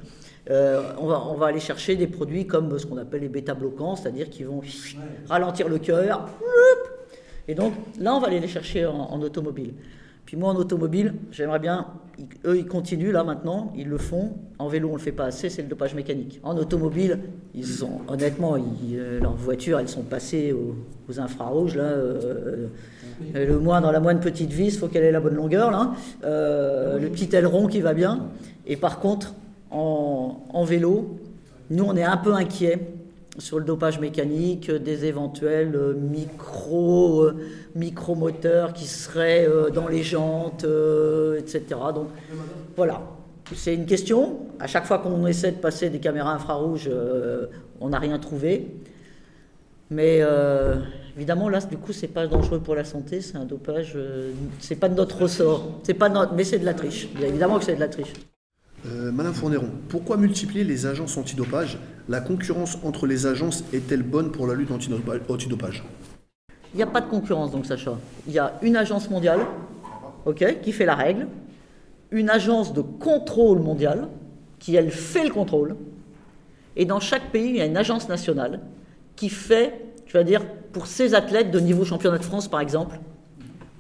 Euh, 0.49 0.93
on, 0.99 1.07
va, 1.07 1.47
aller 1.47 1.59
chercher 1.59 1.95
des 1.95 2.05
produits 2.05 2.45
comme 2.45 2.77
ce 2.77 2.85
qu'on 2.85 2.97
appelle 2.97 3.21
les 3.21 3.29
bêta-bloquants, 3.29 3.95
c'est-à-dire 3.95 4.29
qui 4.29 4.43
vont 4.43 4.61
ralentir 5.27 5.67
le 5.67 5.79
cœur. 5.79 6.29
Et 7.47 7.55
donc 7.55 7.73
là, 7.99 8.15
on 8.15 8.19
va 8.19 8.27
aller 8.27 8.39
les 8.39 8.47
chercher 8.47 8.85
en 8.85 9.19
automobile. 9.21 9.73
Puis 10.25 10.38
moi, 10.38 10.51
en 10.51 10.55
automobile, 10.55 11.13
j'aimerais 11.31 11.59
bien, 11.59 11.85
eux, 12.45 12.57
ils 12.57 12.65
continuent 12.65 13.11
là 13.11 13.23
maintenant, 13.23 13.71
ils 13.77 13.88
le 13.88 13.97
font. 13.97 14.33
En 14.57 14.67
vélo, 14.67 14.89
on 14.91 14.95
le 14.95 15.01
fait 15.01 15.11
pas 15.11 15.25
assez, 15.25 15.49
c'est 15.49 15.61
le 15.61 15.67
dopage 15.67 15.93
mécanique. 15.93 16.39
En 16.43 16.57
automobile, 16.57 17.19
ils 17.53 17.85
ont, 17.85 18.01
honnêtement, 18.07 18.55
euh, 18.55 19.19
leurs 19.19 19.35
voitures, 19.35 19.79
elles 19.79 19.89
sont 19.89 20.01
passées 20.01 20.53
aux, 20.53 20.75
infrarouges 21.19 21.75
là. 21.75 21.83
euh, 21.83 22.67
euh, 23.35 23.45
le 23.45 23.59
moindre, 23.59 23.91
la 23.91 23.99
moindre 23.99 24.19
petite 24.19 24.51
vis, 24.51 24.75
faut 24.77 24.88
qu'elle 24.88 25.03
ait 25.03 25.11
la 25.11 25.19
bonne 25.19 25.35
longueur 25.35 25.69
là. 25.69 25.93
Le 26.23 27.07
petit 27.09 27.33
aileron 27.35 27.67
qui 27.67 27.81
va 27.81 27.93
bien. 27.93 28.27
Et 28.65 28.77
par 28.77 28.99
contre, 28.99 29.35
en, 29.69 30.39
en 30.49 30.63
vélo, 30.63 31.19
nous, 31.69 31.83
on 31.83 31.95
est 31.95 32.03
un 32.03 32.17
peu 32.17 32.33
inquiets 32.33 32.79
sur 33.37 33.59
le 33.59 33.65
dopage 33.65 33.99
mécanique, 33.99 34.71
des 34.71 35.05
éventuels 35.05 35.75
euh, 35.75 35.93
micro, 35.93 37.23
euh, 37.23 37.35
micromoteurs 37.75 38.73
qui 38.73 38.85
seraient 38.85 39.47
euh, 39.47 39.69
dans 39.69 39.87
les 39.87 40.03
jantes, 40.03 40.65
etc. 41.37 41.63
Donc 41.93 42.07
voilà, 42.75 43.01
c'est 43.53 43.73
une 43.73 43.85
question. 43.85 44.39
À 44.59 44.67
chaque 44.67 44.85
fois 44.85 44.99
qu'on 44.99 45.27
essaie 45.27 45.51
de 45.51 45.57
passer 45.57 45.89
des 45.89 45.99
caméras 45.99 46.33
infrarouges, 46.33 46.89
on 47.81 47.89
n'a 47.89 47.99
rien 47.99 48.19
trouvé. 48.19 48.67
Mais 49.91 50.21
évidemment, 51.15 51.49
là, 51.49 51.59
du 51.61 51.77
coup, 51.77 51.93
c'est 51.93 52.07
pas 52.07 52.27
dangereux 52.27 52.59
pour 52.59 52.75
la 52.75 52.83
santé, 52.83 53.21
c'est 53.21 53.37
un 53.37 53.45
dopage, 53.45 53.93
euh, 53.95 54.31
c'est 54.59 54.75
pas 54.75 54.89
de 54.89 54.95
notre 54.95 55.21
ressort, 55.21 55.79
c'est 55.83 55.93
pas 55.93 56.09
notre, 56.09 56.33
mais 56.33 56.43
c'est 56.43 56.59
de 56.59 56.65
la 56.65 56.73
triche. 56.73 57.07
Évidemment 57.21 57.57
que 57.59 57.65
c'est 57.65 57.75
de 57.75 57.79
la 57.79 57.87
triche. 57.87 58.13
Euh, 58.87 59.11
Madame 59.11 59.33
Fourneron, 59.33 59.69
pourquoi 59.89 60.15
multiplier 60.15 60.63
les 60.63 60.85
agences 60.85 61.17
antidopage? 61.17 61.79
La 62.07 62.21
concurrence 62.21 62.77
entre 62.83 63.07
les 63.07 63.25
agences 63.25 63.63
est-elle 63.73 64.03
bonne 64.03 64.31
pour 64.31 64.45
la 64.45 64.53
lutte 64.53 64.69
antidopa- 64.69 65.19
antidopage? 65.27 65.83
Il 66.73 66.77
n'y 66.77 66.83
a 66.83 66.87
pas 66.87 67.01
de 67.01 67.09
concurrence, 67.09 67.51
donc 67.51 67.65
Sacha. 67.65 67.97
Il 68.27 68.33
y 68.33 68.39
a 68.39 68.59
une 68.61 68.75
agence 68.75 69.09
mondiale, 69.09 69.39
qui 70.61 70.71
fait 70.71 70.85
la 70.85 70.93
règle, 70.93 71.27
une 72.11 72.29
agence 72.29 72.73
de 72.73 72.81
contrôle 72.81 73.59
mondiale, 73.59 74.07
qui 74.59 74.75
elle 74.75 74.91
fait 74.91 75.23
le 75.23 75.31
contrôle, 75.31 75.75
et 76.75 76.85
dans 76.85 76.99
chaque 76.99 77.31
pays, 77.31 77.49
il 77.49 77.55
y 77.55 77.61
a 77.61 77.65
une 77.65 77.77
agence 77.77 78.07
nationale 78.07 78.59
qui 79.15 79.29
fait, 79.29 79.81
tu 80.05 80.13
vas 80.13 80.23
dire, 80.23 80.45
pour 80.73 80.85
ses 80.85 81.15
athlètes 81.15 81.49
de 81.49 81.59
niveau 81.59 81.85
championnat 81.85 82.17
de 82.17 82.23
France, 82.23 82.47
par 82.47 82.59
exemple, 82.59 82.99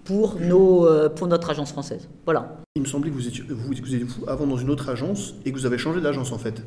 pour, 0.05 0.39
nos, 0.39 0.87
euh, 0.87 1.09
pour 1.09 1.27
notre 1.27 1.49
agence 1.49 1.71
française. 1.71 2.07
Voilà. 2.25 2.57
Il 2.75 2.81
me 2.83 2.87
semblait 2.87 3.09
que 3.09 3.15
vous 3.15 3.27
étiez, 3.27 3.43
vous, 3.49 3.67
vous 3.67 3.73
étiez 3.73 4.05
avant 4.27 4.47
dans 4.47 4.57
une 4.57 4.69
autre 4.69 4.87
agence 4.89 5.35
et 5.45 5.51
que 5.51 5.57
vous 5.57 5.65
avez 5.65 5.77
changé 5.77 5.99
d'agence 5.99 6.31
en 6.31 6.37
fait. 6.37 6.61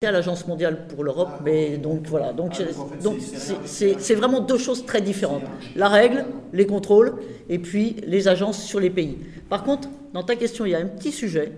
C'est 0.00 0.08
à 0.08 0.12
l'agence 0.12 0.46
mondiale 0.46 0.86
pour 0.86 1.02
l'Europe, 1.02 1.40
mais 1.44 1.76
donc 1.76 2.06
voilà. 2.06 2.32
Donc 2.32 2.54
c'est- 2.54 3.02
donc 3.02 3.16
c'est 3.64 4.14
vraiment 4.14 4.40
deux 4.40 4.58
choses 4.58 4.86
très 4.86 5.00
différentes. 5.00 5.42
La 5.74 5.88
règle, 5.88 6.24
les 6.52 6.66
contrôles, 6.66 7.14
et 7.48 7.58
puis 7.58 7.96
les 8.06 8.28
agences 8.28 8.62
sur 8.62 8.78
les 8.78 8.90
pays. 8.90 9.18
Par 9.48 9.64
contre, 9.64 9.88
dans 10.14 10.22
ta 10.22 10.36
question, 10.36 10.64
il 10.66 10.70
y 10.70 10.74
a 10.76 10.78
un 10.78 10.86
petit 10.86 11.10
sujet. 11.10 11.52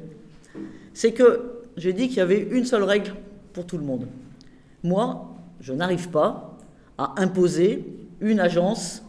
C'est 0.95 1.13
que 1.13 1.51
j'ai 1.77 1.93
dit 1.93 2.09
qu'il 2.09 2.17
y 2.19 2.21
avait 2.21 2.41
une 2.51 2.65
seule 2.65 2.83
règle 2.85 3.13
pour 3.53 3.67
tout 3.67 3.77
le 3.77 3.85
monde. 3.85 4.07
Moi, 4.83 5.29
je 5.61 5.73
n'arrive 5.75 6.09
pas 6.09 6.57
à 6.97 7.15
imposer 7.19 7.85
une 8.21 8.41
agence 8.41 9.03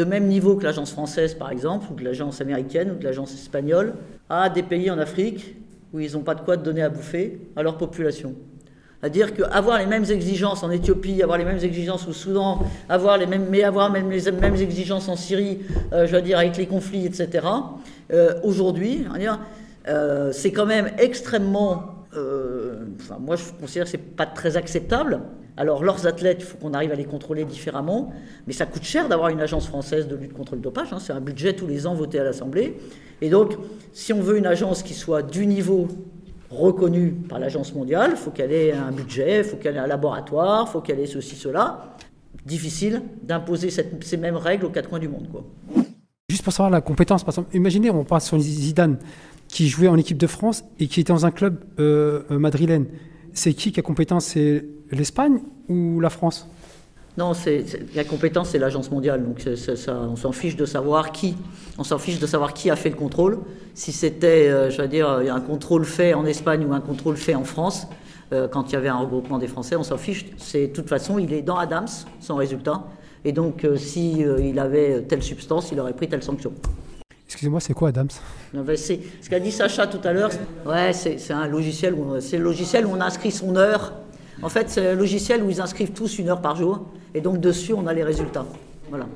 de 0.00 0.04
même 0.06 0.28
niveau 0.28 0.56
que 0.56 0.64
l'agence 0.64 0.92
française, 0.92 1.34
par 1.34 1.50
exemple, 1.50 1.86
ou 1.90 1.94
que 1.94 2.02
l'agence 2.02 2.40
américaine, 2.40 2.90
ou 2.90 2.98
que 2.98 3.04
l'agence 3.04 3.34
espagnole, 3.34 3.92
à 4.30 4.48
des 4.48 4.62
pays 4.62 4.90
en 4.90 4.98
Afrique 4.98 5.56
où 5.92 6.00
ils 6.00 6.12
n'ont 6.12 6.22
pas 6.22 6.34
de 6.34 6.40
quoi 6.40 6.56
donner 6.56 6.82
à 6.82 6.88
bouffer 6.88 7.38
à 7.54 7.62
leur 7.62 7.76
population. 7.76 8.34
C'est-à-dire 9.00 9.34
qu'avoir 9.34 9.78
les 9.78 9.86
mêmes 9.86 10.04
exigences 10.04 10.62
en 10.62 10.70
Éthiopie, 10.70 11.22
avoir 11.22 11.36
les 11.36 11.44
mêmes 11.44 11.62
exigences 11.62 12.08
au 12.08 12.12
Soudan, 12.12 12.60
avoir 12.88 13.18
les 13.18 13.26
mêmes, 13.26 13.46
mais 13.50 13.62
avoir 13.62 13.90
même 13.90 14.10
les 14.10 14.30
mêmes 14.32 14.56
exigences 14.56 15.08
en 15.08 15.16
Syrie, 15.16 15.58
euh, 15.92 16.06
je 16.06 16.16
veux 16.16 16.22
dire, 16.22 16.38
avec 16.38 16.56
les 16.56 16.66
conflits, 16.66 17.04
etc., 17.04 17.46
euh, 18.12 18.34
aujourd'hui, 18.42 19.04
euh, 19.88 20.32
c'est 20.32 20.52
quand 20.52 20.66
même 20.66 20.90
extrêmement. 20.98 21.99
Euh, 22.16 22.84
enfin, 23.00 23.18
moi, 23.20 23.36
je 23.36 23.44
considère 23.60 23.84
que 23.84 23.90
c'est 23.90 23.98
pas 23.98 24.26
très 24.26 24.56
acceptable. 24.56 25.20
Alors, 25.56 25.84
leurs 25.84 26.06
athlètes, 26.06 26.38
il 26.40 26.44
faut 26.44 26.58
qu'on 26.58 26.74
arrive 26.74 26.90
à 26.92 26.94
les 26.94 27.04
contrôler 27.04 27.44
différemment, 27.44 28.12
mais 28.46 28.52
ça 28.52 28.66
coûte 28.66 28.82
cher 28.82 29.08
d'avoir 29.08 29.28
une 29.28 29.40
agence 29.40 29.66
française 29.66 30.08
de 30.08 30.16
lutte 30.16 30.32
contre 30.32 30.54
le 30.54 30.60
dopage. 30.60 30.92
hein. 30.92 30.98
c'est 30.98 31.12
un 31.12 31.20
budget 31.20 31.52
tous 31.54 31.66
les 31.66 31.86
ans 31.86 31.94
voté 31.94 32.18
à 32.18 32.24
l'Assemblée. 32.24 32.78
Et 33.20 33.28
donc, 33.28 33.56
si 33.92 34.12
on 34.12 34.20
veut 34.20 34.38
une 34.38 34.46
agence 34.46 34.82
qui 34.82 34.94
soit 34.94 35.22
du 35.22 35.46
niveau 35.46 35.88
reconnue 36.50 37.12
par 37.28 37.38
l'Agence 37.38 37.74
mondiale, 37.74 38.12
il 38.12 38.16
faut 38.16 38.30
qu'elle 38.30 38.52
ait 38.52 38.72
un 38.72 38.90
budget, 38.90 39.38
il 39.38 39.44
faut 39.44 39.56
qu'elle 39.56 39.76
ait 39.76 39.80
un 39.80 39.86
laboratoire, 39.86 40.64
il 40.68 40.72
faut 40.72 40.80
qu'elle 40.80 40.98
ait 40.98 41.06
ceci, 41.06 41.36
cela. 41.36 41.94
Difficile 42.44 43.02
d'imposer 43.22 43.68
ces 43.70 44.16
mêmes 44.16 44.36
règles 44.36 44.64
aux 44.64 44.70
quatre 44.70 44.88
coins 44.88 44.98
du 44.98 45.08
monde. 45.08 45.28
Juste 46.30 46.44
pour 46.44 46.52
savoir 46.52 46.70
la 46.70 46.80
compétence, 46.80 47.22
par 47.22 47.32
exemple, 47.34 47.54
imaginez, 47.54 47.90
on 47.90 48.04
parle 48.04 48.20
sur 48.20 48.38
Zidane, 48.38 48.98
qui 49.50 49.68
jouait 49.68 49.88
en 49.88 49.96
équipe 49.96 50.18
de 50.18 50.26
France 50.26 50.64
et 50.78 50.86
qui 50.86 51.00
était 51.00 51.12
dans 51.12 51.26
un 51.26 51.30
club 51.30 51.64
euh, 51.78 52.22
euh, 52.30 52.38
madrilène. 52.38 52.86
C'est 53.32 53.54
qui 53.54 53.72
qui 53.72 53.80
a 53.80 53.82
compétence? 53.82 54.26
C'est 54.26 54.64
l'Espagne 54.90 55.40
ou 55.68 56.00
la 56.00 56.10
France? 56.10 56.48
Non, 57.18 57.32
la 57.94 58.04
compétence, 58.04 58.50
c'est 58.50 58.58
l'Agence 58.58 58.90
mondiale. 58.90 59.24
Donc 59.24 59.42
on 59.88 60.16
s'en 60.16 60.32
fiche 60.32 60.56
de 60.56 60.64
savoir 60.64 61.12
qui. 61.12 61.36
On 61.78 61.84
s'en 61.84 61.98
fiche 61.98 62.18
de 62.18 62.26
savoir 62.26 62.54
qui 62.54 62.70
a 62.70 62.76
fait 62.76 62.90
le 62.90 62.96
contrôle. 62.96 63.40
Si 63.74 63.92
c'était, 63.92 64.48
euh, 64.48 64.70
je 64.70 64.80
veux 64.80 64.88
dire, 64.88 65.08
un 65.08 65.40
contrôle 65.40 65.84
fait 65.84 66.14
en 66.14 66.24
Espagne 66.24 66.64
ou 66.64 66.72
un 66.72 66.80
contrôle 66.80 67.16
fait 67.16 67.34
en 67.34 67.44
France, 67.44 67.86
quand 68.52 68.70
il 68.70 68.74
y 68.74 68.76
avait 68.76 68.88
un 68.88 68.98
regroupement 68.98 69.38
des 69.38 69.48
Français, 69.48 69.74
on 69.74 69.82
s'en 69.82 69.96
fiche. 69.96 70.24
C'est 70.36 70.68
de 70.68 70.72
toute 70.72 70.88
façon, 70.88 71.18
il 71.18 71.32
est 71.32 71.42
dans 71.42 71.56
Adams, 71.56 71.88
son 72.20 72.36
résultat. 72.36 72.84
Et 73.24 73.32
donc, 73.32 73.64
euh, 73.64 73.76
si 73.76 74.20
il 74.20 74.58
avait 74.58 75.02
telle 75.02 75.22
substance, 75.22 75.70
il 75.72 75.80
aurait 75.80 75.92
pris 75.92 76.08
telle 76.08 76.22
sanction. 76.22 76.52
Excusez-moi, 77.30 77.60
c'est 77.60 77.74
quoi 77.74 77.90
Adams? 77.90 78.08
Non, 78.52 78.64
c'est 78.74 78.98
ce 79.22 79.30
qu'a 79.30 79.38
dit 79.38 79.52
Sacha 79.52 79.86
tout 79.86 80.00
à 80.02 80.12
l'heure. 80.12 80.30
Ouais, 80.66 80.92
c'est 80.92 81.16
c'est 81.18 81.32
un 81.32 81.46
logiciel 81.46 81.94
où 81.94 82.20
c'est 82.20 82.38
le 82.38 82.42
logiciel 82.42 82.84
où 82.86 82.90
on 82.90 83.00
inscrit 83.00 83.30
son 83.30 83.54
heure. 83.54 83.92
En 84.42 84.48
fait, 84.48 84.68
c'est 84.68 84.88
un 84.88 84.94
logiciel 84.94 85.40
où 85.44 85.48
ils 85.48 85.60
inscrivent 85.60 85.92
tous 85.92 86.18
une 86.18 86.28
heure 86.28 86.40
par 86.40 86.56
jour, 86.56 86.88
et 87.14 87.20
donc 87.20 87.38
dessus 87.38 87.72
on 87.72 87.86
a 87.86 87.92
les 87.92 88.02
résultats. 88.02 88.46
Voilà, 88.88 89.06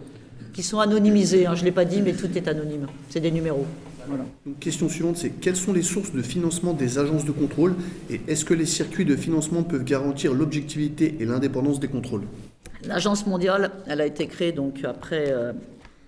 qui 0.52 0.62
sont 0.62 0.78
anonymisés. 0.78 1.46
hein, 1.46 1.56
je 1.56 1.64
l'ai 1.64 1.72
pas 1.72 1.84
dit, 1.84 2.02
mais 2.02 2.12
tout 2.12 2.30
est 2.38 2.46
anonyme. 2.46 2.86
C'est 3.10 3.18
des 3.18 3.32
numéros. 3.32 3.66
Voilà. 4.06 4.24
Donc, 4.46 4.60
question 4.60 4.88
suivante, 4.88 5.16
c'est 5.16 5.30
quelles 5.30 5.56
sont 5.56 5.72
les 5.72 5.82
sources 5.82 6.12
de 6.12 6.22
financement 6.22 6.72
des 6.72 6.98
agences 7.00 7.24
de 7.24 7.32
contrôle 7.32 7.74
et 8.10 8.20
est-ce 8.28 8.44
que 8.44 8.54
les 8.54 8.66
circuits 8.66 9.06
de 9.06 9.16
financement 9.16 9.64
peuvent 9.64 9.82
garantir 9.82 10.34
l'objectivité 10.34 11.16
et 11.18 11.24
l'indépendance 11.24 11.80
des 11.80 11.88
contrôles? 11.88 12.22
L'agence 12.86 13.26
mondiale, 13.26 13.72
elle 13.88 14.00
a 14.00 14.06
été 14.06 14.28
créée 14.28 14.52
donc 14.52 14.84
après 14.84 15.32
euh, 15.32 15.52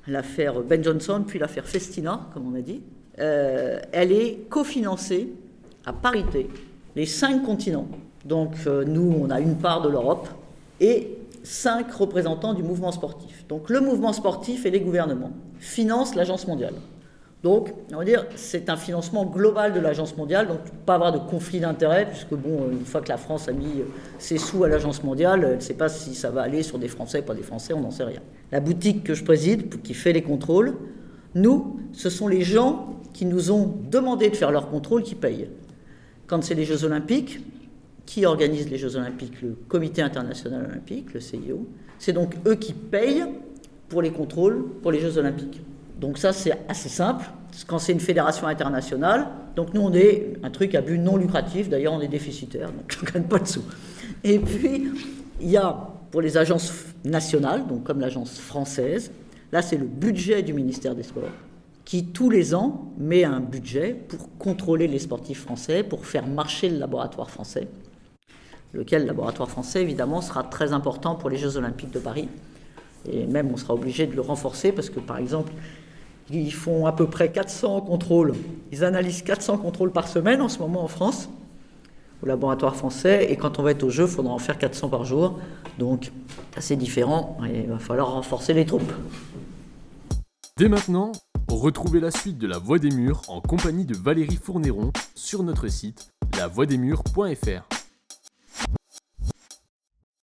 l'affaire 0.06 0.60
Ben 0.60 0.82
Johnson, 0.82 1.24
puis 1.26 1.38
l'affaire 1.38 1.66
Festina, 1.66 2.28
comme 2.32 2.52
on 2.52 2.56
a 2.56 2.60
dit. 2.60 2.82
Euh, 3.18 3.80
elle 3.92 4.12
est 4.12 4.46
cofinancée 4.48 5.32
à 5.84 5.92
parité 5.92 6.48
les 6.94 7.06
cinq 7.06 7.42
continents. 7.44 7.88
Donc 8.24 8.54
euh, 8.66 8.84
nous, 8.84 9.14
on 9.20 9.30
a 9.30 9.40
une 9.40 9.56
part 9.56 9.82
de 9.82 9.88
l'Europe 9.88 10.28
et 10.80 11.16
cinq 11.42 11.92
représentants 11.92 12.54
du 12.54 12.62
mouvement 12.62 12.92
sportif. 12.92 13.46
Donc 13.48 13.70
le 13.70 13.80
mouvement 13.80 14.12
sportif 14.12 14.66
et 14.66 14.70
les 14.70 14.80
gouvernements 14.80 15.32
financent 15.58 16.14
l'agence 16.14 16.46
mondiale. 16.46 16.74
Donc, 17.42 17.72
on 17.92 17.98
va 17.98 18.04
dire, 18.04 18.26
c'est 18.34 18.70
un 18.70 18.76
financement 18.76 19.24
global 19.24 19.72
de 19.72 19.78
l'agence 19.78 20.16
mondiale, 20.16 20.48
donc 20.48 20.60
pas 20.84 20.94
avoir 20.94 21.12
de 21.12 21.18
conflit 21.18 21.60
d'intérêts, 21.60 22.06
puisque 22.06 22.34
bon, 22.34 22.70
une 22.72 22.84
fois 22.84 23.02
que 23.02 23.08
la 23.08 23.18
France 23.18 23.46
a 23.48 23.52
mis 23.52 23.80
euh, 23.80 23.84
ses 24.18 24.38
sous 24.38 24.64
à 24.64 24.68
l'agence 24.68 25.04
mondiale, 25.04 25.44
elle 25.44 25.56
ne 25.56 25.60
sait 25.60 25.74
pas 25.74 25.88
si 25.88 26.14
ça 26.14 26.30
va 26.30 26.42
aller 26.42 26.62
sur 26.62 26.78
des 26.78 26.88
Français, 26.88 27.22
pas 27.22 27.34
des 27.34 27.42
Français, 27.42 27.72
on 27.72 27.80
n'en 27.80 27.90
sait 27.90 28.04
rien. 28.04 28.20
La 28.50 28.60
boutique 28.60 29.04
que 29.04 29.14
je 29.14 29.22
préside, 29.22 29.82
qui 29.82 29.94
fait 29.94 30.12
les 30.12 30.22
contrôles, 30.22 30.74
nous, 31.34 31.80
ce 31.92 32.08
sont 32.08 32.26
les 32.26 32.42
gens 32.42 32.94
qui 33.12 33.26
nous 33.26 33.50
ont 33.50 33.74
demandé 33.90 34.30
de 34.30 34.36
faire 34.36 34.50
leurs 34.50 34.70
contrôles 34.70 35.02
qui 35.02 35.14
payent. 35.14 35.48
Quand 36.26 36.42
c'est 36.42 36.54
les 36.54 36.64
Jeux 36.64 36.84
Olympiques, 36.84 37.40
qui 38.06 38.24
organise 38.24 38.70
les 38.70 38.78
Jeux 38.78 38.96
Olympiques? 38.96 39.42
Le 39.42 39.56
Comité 39.68 40.00
international 40.00 40.64
olympique, 40.70 41.12
le 41.12 41.20
CIO. 41.20 41.66
C'est 41.98 42.12
donc 42.12 42.34
eux 42.46 42.54
qui 42.54 42.72
payent 42.72 43.24
pour 43.88 44.00
les 44.00 44.10
contrôles 44.10 44.64
pour 44.82 44.92
les 44.92 45.00
Jeux 45.00 45.18
Olympiques. 45.18 45.60
Donc 45.98 46.18
ça, 46.18 46.32
c'est 46.32 46.58
assez 46.68 46.88
simple. 46.88 47.24
Quand 47.66 47.78
c'est 47.78 47.92
une 47.92 48.00
fédération 48.00 48.46
internationale, 48.46 49.28
donc 49.54 49.72
nous, 49.72 49.80
on 49.80 49.92
est 49.92 50.34
un 50.42 50.50
truc 50.50 50.74
à 50.74 50.82
but 50.82 50.98
non 50.98 51.16
lucratif. 51.16 51.68
D'ailleurs, 51.68 51.94
on 51.94 52.00
est 52.00 52.08
déficitaire, 52.08 52.70
donc 52.70 52.98
on 53.00 53.06
ne 53.06 53.10
gagne 53.10 53.22
pas 53.24 53.38
de 53.38 53.48
sous. 53.48 53.64
Et 54.24 54.38
puis, 54.38 54.90
il 55.40 55.50
y 55.50 55.56
a 55.56 55.88
pour 56.10 56.20
les 56.20 56.36
agences 56.36 56.72
nationales, 57.04 57.66
donc 57.66 57.84
comme 57.84 58.00
l'agence 58.00 58.38
française, 58.38 59.10
là, 59.52 59.62
c'est 59.62 59.76
le 59.76 59.86
budget 59.86 60.42
du 60.42 60.52
ministère 60.52 60.94
des 60.94 61.02
Sports 61.02 61.30
qui, 61.84 62.06
tous 62.06 62.30
les 62.30 62.54
ans, 62.54 62.92
met 62.98 63.22
un 63.22 63.38
budget 63.38 63.94
pour 64.08 64.36
contrôler 64.38 64.88
les 64.88 64.98
sportifs 64.98 65.42
français, 65.42 65.84
pour 65.84 66.04
faire 66.04 66.26
marcher 66.26 66.68
le 66.68 66.78
laboratoire 66.78 67.30
français 67.30 67.68
lequel 68.76 69.06
laboratoire 69.06 69.48
français, 69.48 69.82
évidemment, 69.82 70.20
sera 70.20 70.42
très 70.42 70.72
important 70.72 71.14
pour 71.14 71.30
les 71.30 71.36
Jeux 71.36 71.56
Olympiques 71.56 71.90
de 71.90 71.98
Paris. 71.98 72.28
Et 73.10 73.26
même, 73.26 73.50
on 73.52 73.56
sera 73.56 73.74
obligé 73.74 74.06
de 74.06 74.14
le 74.14 74.20
renforcer 74.20 74.72
parce 74.72 74.90
que, 74.90 75.00
par 75.00 75.18
exemple, 75.18 75.52
ils 76.30 76.52
font 76.52 76.86
à 76.86 76.92
peu 76.92 77.06
près 77.06 77.30
400 77.30 77.82
contrôles. 77.82 78.34
Ils 78.72 78.84
analysent 78.84 79.22
400 79.22 79.58
contrôles 79.58 79.92
par 79.92 80.08
semaine 80.08 80.40
en 80.40 80.48
ce 80.48 80.58
moment 80.58 80.82
en 80.82 80.88
France, 80.88 81.28
au 82.22 82.26
laboratoire 82.26 82.74
français. 82.76 83.30
Et 83.30 83.36
quand 83.36 83.58
on 83.58 83.62
va 83.62 83.72
être 83.72 83.84
au 83.84 83.90
jeu, 83.90 84.04
il 84.04 84.10
faudra 84.10 84.32
en 84.32 84.38
faire 84.38 84.58
400 84.58 84.88
par 84.88 85.04
jour. 85.04 85.38
Donc, 85.78 86.10
assez 86.56 86.76
différent. 86.76 87.38
Il 87.52 87.68
va 87.68 87.78
falloir 87.78 88.12
renforcer 88.12 88.54
les 88.54 88.66
troupes. 88.66 88.92
Dès 90.58 90.68
maintenant, 90.68 91.12
retrouvez 91.48 92.00
la 92.00 92.10
suite 92.10 92.38
de 92.38 92.46
La 92.46 92.58
Voix 92.58 92.78
des 92.78 92.90
Murs 92.90 93.22
en 93.28 93.40
compagnie 93.40 93.84
de 93.84 93.94
Valérie 93.94 94.38
Fournéron 94.42 94.92
sur 95.14 95.42
notre 95.42 95.68
site 95.68 96.08
lavoidesmurs.fr. 96.36 97.85